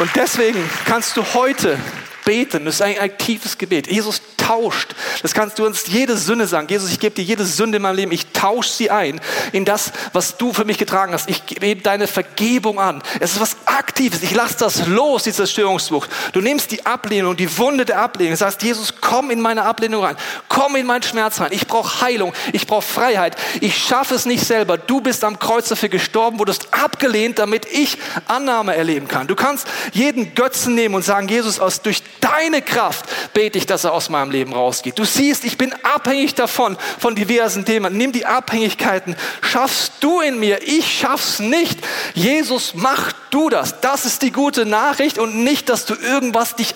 Und 0.00 0.10
deswegen 0.16 0.68
kannst 0.84 1.16
du 1.16 1.24
heute 1.32 1.78
beten. 2.24 2.64
Das 2.64 2.76
ist 2.76 2.82
ein 2.82 2.98
aktives 2.98 3.58
Gebet. 3.58 3.86
Jesus 3.90 4.22
tauscht. 4.36 4.94
Das 5.22 5.34
kannst 5.34 5.58
du 5.58 5.66
uns 5.66 5.86
jede 5.86 6.16
Sünde 6.16 6.46
sagen. 6.46 6.66
Jesus, 6.68 6.90
ich 6.90 6.98
gebe 6.98 7.14
dir 7.14 7.22
jede 7.22 7.44
Sünde 7.44 7.76
in 7.76 7.82
meinem 7.82 7.96
Leben. 7.96 8.12
Ich 8.12 8.32
tausche 8.32 8.70
sie 8.70 8.90
ein 8.90 9.20
in 9.52 9.64
das, 9.64 9.92
was 10.12 10.36
du 10.36 10.52
für 10.52 10.64
mich 10.64 10.78
getragen 10.78 11.12
hast. 11.12 11.28
Ich 11.28 11.46
gebe 11.46 11.82
deine 11.82 12.06
Vergebung 12.06 12.80
an. 12.80 13.02
Es 13.20 13.32
ist 13.32 13.40
was 13.40 13.56
Aktives. 13.66 14.22
Ich 14.22 14.34
lasse 14.34 14.58
das 14.58 14.86
los, 14.86 15.24
die 15.24 15.32
Zerstörungswucht. 15.32 16.10
Du 16.32 16.40
nimmst 16.40 16.70
die 16.70 16.84
Ablehnung, 16.84 17.36
die 17.36 17.58
Wunde 17.58 17.84
der 17.84 18.00
Ablehnung. 18.00 18.32
Du 18.32 18.38
sagst, 18.38 18.62
Jesus, 18.62 18.94
komm 19.00 19.30
in 19.30 19.40
meine 19.40 19.64
Ablehnung 19.64 20.04
rein. 20.04 20.16
Komm 20.52 20.76
in 20.76 20.84
meinen 20.84 21.02
Schmerz 21.02 21.40
rein. 21.40 21.50
Ich 21.52 21.66
brauche 21.66 22.02
Heilung. 22.02 22.34
Ich 22.52 22.66
brauche 22.66 22.82
Freiheit. 22.82 23.36
Ich 23.62 23.74
schaffe 23.74 24.14
es 24.14 24.26
nicht 24.26 24.44
selber. 24.44 24.76
Du 24.76 25.00
bist 25.00 25.24
am 25.24 25.38
Kreuz 25.38 25.70
dafür 25.70 25.88
gestorben, 25.88 26.38
wurdest 26.38 26.74
abgelehnt, 26.74 27.38
damit 27.38 27.64
ich 27.64 27.96
Annahme 28.28 28.76
erleben 28.76 29.08
kann. 29.08 29.26
Du 29.26 29.34
kannst 29.34 29.66
jeden 29.92 30.34
Götzen 30.34 30.74
nehmen 30.74 30.94
und 30.94 31.06
sagen, 31.06 31.26
Jesus, 31.26 31.58
aus, 31.58 31.80
durch 31.80 32.02
deine 32.20 32.60
Kraft 32.60 33.06
bete 33.32 33.56
ich, 33.56 33.64
dass 33.64 33.84
er 33.84 33.94
aus 33.94 34.10
meinem 34.10 34.30
Leben 34.30 34.52
rausgeht. 34.52 34.98
Du 34.98 35.04
siehst, 35.04 35.46
ich 35.46 35.56
bin 35.56 35.74
abhängig 35.84 36.34
davon, 36.34 36.76
von 36.98 37.14
diversen 37.14 37.64
Themen. 37.64 37.96
Nimm 37.96 38.12
die 38.12 38.26
Abhängigkeiten. 38.26 39.16
Schaffst 39.40 39.92
du 40.00 40.20
in 40.20 40.38
mir. 40.38 40.60
Ich 40.68 40.98
schaff's 40.98 41.38
nicht. 41.38 41.80
Jesus, 42.12 42.74
mach 42.74 43.12
du 43.30 43.48
das. 43.48 43.80
Das 43.80 44.04
ist 44.04 44.20
die 44.20 44.32
gute 44.32 44.66
Nachricht 44.66 45.16
und 45.16 45.44
nicht, 45.44 45.70
dass 45.70 45.86
du 45.86 45.94
irgendwas 45.94 46.56
dich 46.56 46.74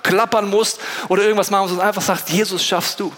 abklappern 0.00 0.48
musst 0.48 0.80
oder 1.08 1.22
irgendwas 1.22 1.50
machen 1.50 1.62
musst, 1.62 1.70
sondern 1.70 1.88
einfach 1.88 2.02
sagst, 2.02 2.30
Jesus, 2.30 2.64
schaffst 2.64 2.98
du. 3.00 3.12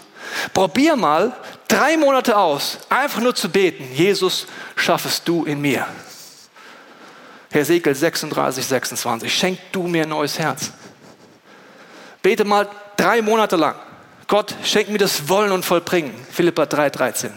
Probier 0.53 0.95
mal 0.95 1.35
drei 1.67 1.97
Monate 1.97 2.37
aus, 2.37 2.79
einfach 2.89 3.21
nur 3.21 3.35
zu 3.35 3.49
beten. 3.49 3.87
Jesus, 3.93 4.47
schaffest 4.75 5.27
du 5.27 5.45
in 5.45 5.61
mir. 5.61 5.85
Hesekiel 7.51 7.93
36, 7.93 8.65
26. 8.65 9.33
Schenk 9.33 9.59
du 9.71 9.83
mir 9.83 10.03
ein 10.03 10.09
neues 10.09 10.39
Herz. 10.39 10.71
Bete 12.21 12.45
mal 12.45 12.67
drei 12.97 13.21
Monate 13.21 13.55
lang. 13.55 13.75
Gott, 14.27 14.55
schenk 14.63 14.89
mir 14.89 14.97
das 14.97 15.29
Wollen 15.29 15.51
und 15.51 15.63
Vollbringen. 15.63 16.13
Philippa 16.31 16.65
3, 16.65 16.89
13. 16.89 17.33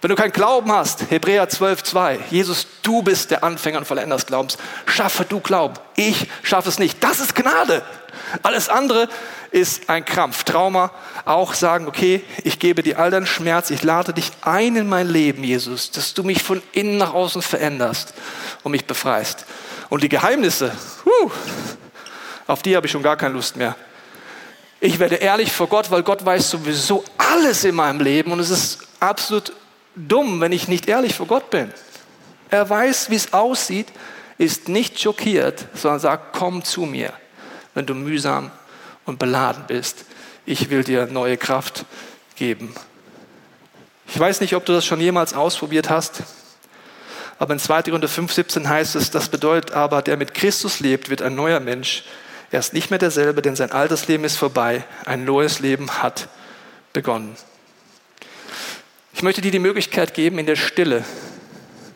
Wenn 0.00 0.08
du 0.08 0.16
keinen 0.16 0.32
Glauben 0.32 0.72
hast, 0.72 1.10
Hebräer 1.10 1.48
12, 1.48 1.84
2, 1.84 2.20
Jesus, 2.30 2.66
du 2.82 3.02
bist 3.02 3.30
der 3.30 3.44
Anfänger 3.44 3.78
und 3.78 3.84
Vollender 3.84 4.16
des 4.16 4.26
Glaubens. 4.26 4.58
Schaffe 4.84 5.24
du 5.24 5.38
Glauben. 5.38 5.76
Ich 5.94 6.26
schaffe 6.42 6.68
es 6.68 6.80
nicht. 6.80 7.04
Das 7.04 7.20
ist 7.20 7.36
Gnade. 7.36 7.84
Alles 8.42 8.68
andere 8.68 9.08
ist 9.50 9.88
ein 9.90 10.04
Krampf, 10.04 10.44
Trauma. 10.44 10.90
Auch 11.24 11.54
sagen, 11.54 11.86
okay, 11.86 12.24
ich 12.44 12.58
gebe 12.58 12.82
dir 12.82 12.98
all 12.98 13.10
deinen 13.10 13.26
Schmerz. 13.26 13.70
Ich 13.70 13.82
lade 13.82 14.12
dich 14.12 14.30
ein 14.42 14.76
in 14.76 14.88
mein 14.88 15.08
Leben, 15.08 15.44
Jesus, 15.44 15.90
dass 15.90 16.14
du 16.14 16.22
mich 16.22 16.42
von 16.42 16.62
innen 16.72 16.96
nach 16.96 17.14
außen 17.14 17.42
veränderst 17.42 18.14
und 18.62 18.72
mich 18.72 18.86
befreist. 18.86 19.44
Und 19.90 20.02
die 20.02 20.08
Geheimnisse, 20.08 20.72
huh, 21.04 21.30
auf 22.46 22.62
die 22.62 22.76
habe 22.76 22.86
ich 22.86 22.92
schon 22.92 23.02
gar 23.02 23.16
keine 23.16 23.34
Lust 23.34 23.56
mehr. 23.56 23.76
Ich 24.80 24.98
werde 24.98 25.16
ehrlich 25.16 25.52
vor 25.52 25.68
Gott, 25.68 25.90
weil 25.90 26.02
Gott 26.02 26.24
weiß 26.24 26.50
sowieso 26.50 27.04
alles 27.16 27.64
in 27.64 27.74
meinem 27.74 28.00
Leben 28.00 28.32
und 28.32 28.40
es 28.40 28.50
ist 28.50 28.78
absolut 28.98 29.52
dumm, 29.94 30.40
wenn 30.40 30.52
ich 30.52 30.66
nicht 30.66 30.88
ehrlich 30.88 31.14
vor 31.14 31.26
Gott 31.26 31.50
bin. 31.50 31.72
Er 32.50 32.68
weiß, 32.68 33.08
wie 33.10 33.14
es 33.14 33.32
aussieht, 33.32 33.86
ist 34.38 34.68
nicht 34.68 35.00
schockiert, 35.00 35.66
sondern 35.74 36.00
sagt, 36.00 36.36
komm 36.36 36.64
zu 36.64 36.82
mir, 36.82 37.12
wenn 37.74 37.86
du 37.86 37.94
mühsam 37.94 38.50
und 39.04 39.18
beladen 39.18 39.64
bist. 39.66 40.04
Ich 40.44 40.70
will 40.70 40.84
dir 40.84 41.06
neue 41.06 41.36
Kraft 41.36 41.84
geben. 42.36 42.74
Ich 44.06 44.18
weiß 44.18 44.40
nicht, 44.40 44.54
ob 44.54 44.66
du 44.66 44.72
das 44.72 44.84
schon 44.84 45.00
jemals 45.00 45.34
ausprobiert 45.34 45.88
hast, 45.88 46.22
aber 47.38 47.54
in 47.54 47.58
2. 47.58 47.82
Korinther 47.82 48.08
5,17 48.08 48.68
heißt 48.68 48.94
es, 48.94 49.10
das 49.10 49.28
bedeutet 49.28 49.72
aber, 49.72 50.02
der 50.02 50.16
mit 50.16 50.34
Christus 50.34 50.80
lebt, 50.80 51.10
wird 51.10 51.22
ein 51.22 51.34
neuer 51.34 51.60
Mensch. 51.60 52.04
Er 52.52 52.60
ist 52.60 52.72
nicht 52.72 52.90
mehr 52.90 52.98
derselbe, 52.98 53.42
denn 53.42 53.56
sein 53.56 53.72
altes 53.72 54.06
Leben 54.06 54.24
ist 54.24 54.36
vorbei. 54.36 54.84
Ein 55.06 55.24
neues 55.24 55.58
Leben 55.58 55.90
hat 56.02 56.28
begonnen. 56.92 57.34
Ich 59.14 59.22
möchte 59.22 59.40
dir 59.40 59.50
die 59.50 59.58
Möglichkeit 59.58 60.14
geben, 60.14 60.38
in 60.38 60.46
der 60.46 60.56
Stille 60.56 61.04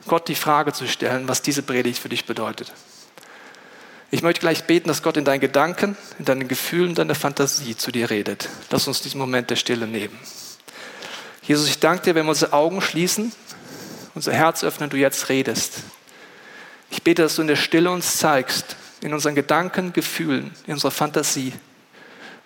Gott 0.07 0.29
die 0.29 0.35
Frage 0.35 0.73
zu 0.73 0.87
stellen, 0.87 1.29
was 1.29 1.43
diese 1.43 1.63
Predigt 1.63 1.99
für 1.99 2.09
dich 2.09 2.25
bedeutet. 2.25 2.73
Ich 4.11 4.23
möchte 4.23 4.41
gleich 4.41 4.65
beten, 4.65 4.89
dass 4.89 5.03
Gott 5.03 5.17
in 5.17 5.25
deinen 5.25 5.41
Gedanken, 5.41 5.97
in 6.19 6.25
deinen 6.25 6.47
Gefühlen, 6.47 6.91
in 6.91 6.95
deiner 6.95 7.15
Fantasie 7.15 7.77
zu 7.77 7.91
dir 7.91 8.09
redet. 8.09 8.49
Lass 8.71 8.87
uns 8.87 9.03
diesen 9.03 9.19
Moment 9.19 9.51
der 9.51 9.57
Stille 9.57 9.87
nehmen. 9.87 10.17
Jesus, 11.43 11.69
ich 11.69 11.81
danke 11.81 12.05
dir, 12.05 12.15
wenn 12.15 12.27
wir 12.27 12.31
unsere 12.31 12.53
Augen 12.53 12.81
schließen, 12.81 13.33
unser 14.15 14.33
Herz 14.33 14.65
öffnen, 14.65 14.91
du 14.91 14.97
jetzt 14.97 15.29
redest. 15.29 15.79
Ich 16.91 17.03
bete, 17.03 17.23
dass 17.23 17.37
du 17.37 17.43
in 17.43 17.49
der 17.49 17.57
Stille 17.57 17.91
uns 17.91 18.17
zeigst, 18.19 18.77
in 19.01 19.13
unseren 19.13 19.35
Gedanken, 19.35 19.93
Gefühlen, 19.93 20.55
in 20.67 20.75
unserer 20.75 20.93
Fantasie, 20.93 21.53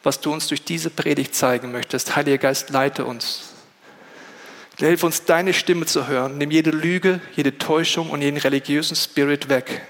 was 0.03 0.21
du 0.21 0.33
uns 0.33 0.49
durch 0.49 0.65
diese 0.65 0.91
Predigt 0.91 1.35
zeigen 1.35 1.73
möchtest. 1.73 2.17
Heiliger 2.17 2.39
Geist, 2.39 2.71
leite 2.71 3.05
uns. 3.05 3.53
Hilf 4.79 5.03
uns, 5.03 5.25
deine 5.27 5.53
Stimme 5.53 5.85
zu 5.85 6.09
hören. 6.09 6.39
Nimm 6.39 6.51
jede 6.51 6.71
Lüge, 6.71 7.21
jede 7.37 7.59
Täuschung 7.59 8.09
und 8.09 8.23
jeden 8.23 8.39
religiösen 8.39 8.97
Spirit 8.97 9.51
weg. 9.51 9.83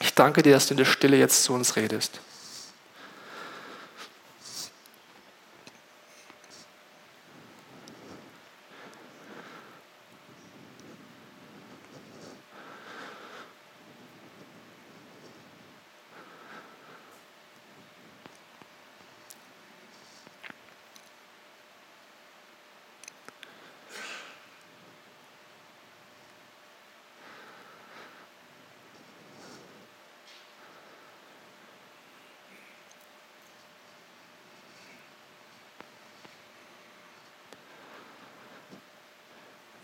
Ich 0.00 0.14
danke 0.14 0.42
dir, 0.42 0.52
dass 0.52 0.66
du 0.66 0.74
in 0.74 0.78
der 0.78 0.84
Stille 0.84 1.16
jetzt 1.16 1.44
zu 1.44 1.52
uns 1.52 1.76
redest. 1.76 2.20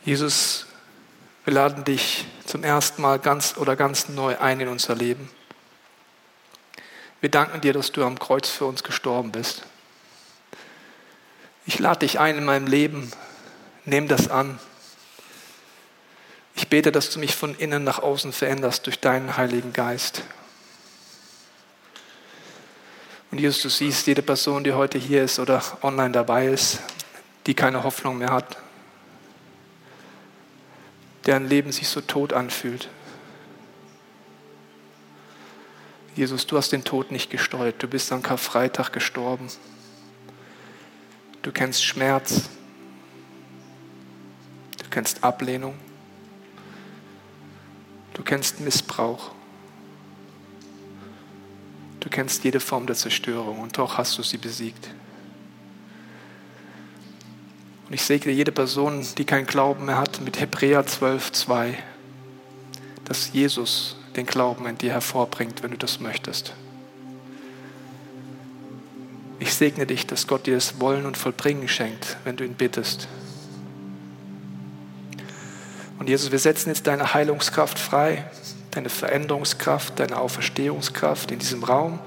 Jesus, 0.07 0.67
wir 1.45 1.53
laden 1.53 1.83
dich 1.83 2.27
zum 2.47 2.63
ersten 2.63 3.03
Mal 3.03 3.19
ganz 3.19 3.57
oder 3.57 3.75
ganz 3.75 4.09
neu 4.09 4.39
ein 4.39 4.61
in 4.61 4.69
unser 4.69 4.95
Leben. 4.95 5.29
Wir 7.21 7.29
danken 7.29 7.61
dir, 7.61 7.73
dass 7.73 7.91
du 7.91 8.05
am 8.05 8.17
Kreuz 8.17 8.49
für 8.49 8.67
uns 8.67 8.85
gestorben 8.85 9.33
bist. 9.33 9.65
Ich 11.67 11.81
lade 11.81 12.07
dich 12.07 12.21
ein 12.21 12.39
in 12.39 12.45
meinem 12.45 12.69
Leben. 12.69 13.11
Nimm 13.85 14.07
das 14.07 14.31
an. 14.31 14.61
Ich 16.55 16.69
bete, 16.69 16.93
dass 16.93 17.11
du 17.11 17.19
mich 17.19 17.35
von 17.35 17.57
innen 17.57 17.83
nach 17.83 17.99
außen 17.99 18.33
veränderst 18.33 18.87
durch 18.87 19.01
deinen 19.01 19.37
Heiligen 19.37 19.73
Geist. 19.73 20.23
Und 23.33 23.41
Jesus, 23.41 23.61
du 23.61 23.69
siehst 23.69 24.07
jede 24.07 24.23
Person, 24.23 24.63
die 24.63 24.73
heute 24.73 24.99
hier 24.99 25.25
ist 25.25 25.41
oder 25.41 25.65
online 25.83 26.13
dabei 26.13 26.47
ist, 26.47 26.79
die 27.47 27.55
keine 27.55 27.83
Hoffnung 27.83 28.19
mehr 28.19 28.31
hat, 28.31 28.57
deren 31.27 31.49
Leben 31.49 31.73
sich 31.73 31.89
so 31.89 32.01
tot 32.01 32.33
anfühlt. 32.33 32.89
Jesus, 36.15 36.47
du 36.47 36.57
hast 36.57 36.73
den 36.73 36.85
Tod 36.85 37.11
nicht 37.11 37.31
gesteuert. 37.31 37.83
Du 37.83 37.89
bist 37.89 38.11
am 38.11 38.23
Karfreitag 38.23 38.93
gestorben. 38.93 39.49
Du 41.43 41.53
kennst 41.53 41.85
Schmerz. 41.85 42.49
Du 44.79 44.89
kennst 44.89 45.25
Ablehnung. 45.25 45.75
Du 48.15 48.23
kennst 48.23 48.61
Missbrauch. 48.61 49.33
Du 52.01 52.09
kennst 52.09 52.45
jede 52.45 52.61
Form 52.61 52.87
der 52.87 52.97
Zerstörung 52.97 53.61
und 53.61 53.77
doch 53.77 53.99
hast 53.99 54.17
du 54.17 54.23
sie 54.23 54.39
besiegt. 54.39 54.89
Und 57.87 57.95
ich 57.95 58.03
segne 58.03 58.33
jede 58.33 58.51
Person, 58.51 59.07
die 59.17 59.25
keinen 59.25 59.47
Glauben 59.47 59.85
mehr 59.85 59.99
hat, 59.99 60.21
mit 60.21 60.41
Hebräer 60.41 60.85
12, 60.87 61.33
2, 61.33 61.79
dass 63.05 63.33
Jesus 63.33 63.97
den 64.17 64.27
Glauben 64.27 64.67
in 64.67 64.77
dir 64.77 64.93
hervorbringt, 64.93 65.63
wenn 65.63 65.71
du 65.71 65.77
das 65.77 66.01
möchtest. 66.01 66.53
Ich 69.39 69.55
segne 69.55 69.87
dich, 69.87 70.07
dass 70.07 70.27
Gott 70.27 70.47
dir 70.47 70.55
das 70.55 70.81
Wollen 70.81 71.07
und 71.07 71.17
Vollbringen 71.17 71.69
schenkt, 71.69 72.17
wenn 72.25 72.37
du 72.37 72.45
ihn 72.45 72.55
bittest. 72.55 73.07
Und 75.99 76.09
Jesus, 76.09 76.33
wir 76.33 76.39
setzen 76.39 76.71
jetzt 76.71 76.87
deine 76.87 77.15
Heilungskraft 77.15 77.79
frei, 77.79 78.29
deine 78.73 78.89
Veränderungskraft, 78.89 80.01
deine 80.01 80.19
Auferstehungskraft 80.19 81.31
in 81.31 81.39
diesem 81.39 81.63
Raum, 81.63 82.01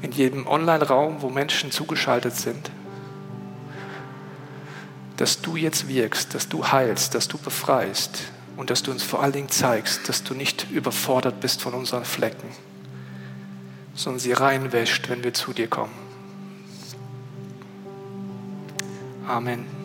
in 0.00 0.10
jedem 0.10 0.48
Online-Raum, 0.48 1.22
wo 1.22 1.28
Menschen 1.28 1.70
zugeschaltet 1.70 2.34
sind 2.34 2.70
dass 5.22 5.40
du 5.40 5.54
jetzt 5.54 5.86
wirkst, 5.86 6.34
dass 6.34 6.48
du 6.48 6.66
heilst, 6.66 7.14
dass 7.14 7.28
du 7.28 7.38
befreist 7.38 8.24
und 8.56 8.70
dass 8.70 8.82
du 8.82 8.90
uns 8.90 9.04
vor 9.04 9.22
allen 9.22 9.30
Dingen 9.30 9.48
zeigst, 9.48 10.08
dass 10.08 10.24
du 10.24 10.34
nicht 10.34 10.68
überfordert 10.72 11.38
bist 11.38 11.62
von 11.62 11.74
unseren 11.74 12.04
Flecken, 12.04 12.48
sondern 13.94 14.18
sie 14.18 14.32
reinwäscht, 14.32 15.08
wenn 15.08 15.22
wir 15.22 15.32
zu 15.32 15.52
dir 15.52 15.68
kommen. 15.68 15.92
Amen. 19.28 19.81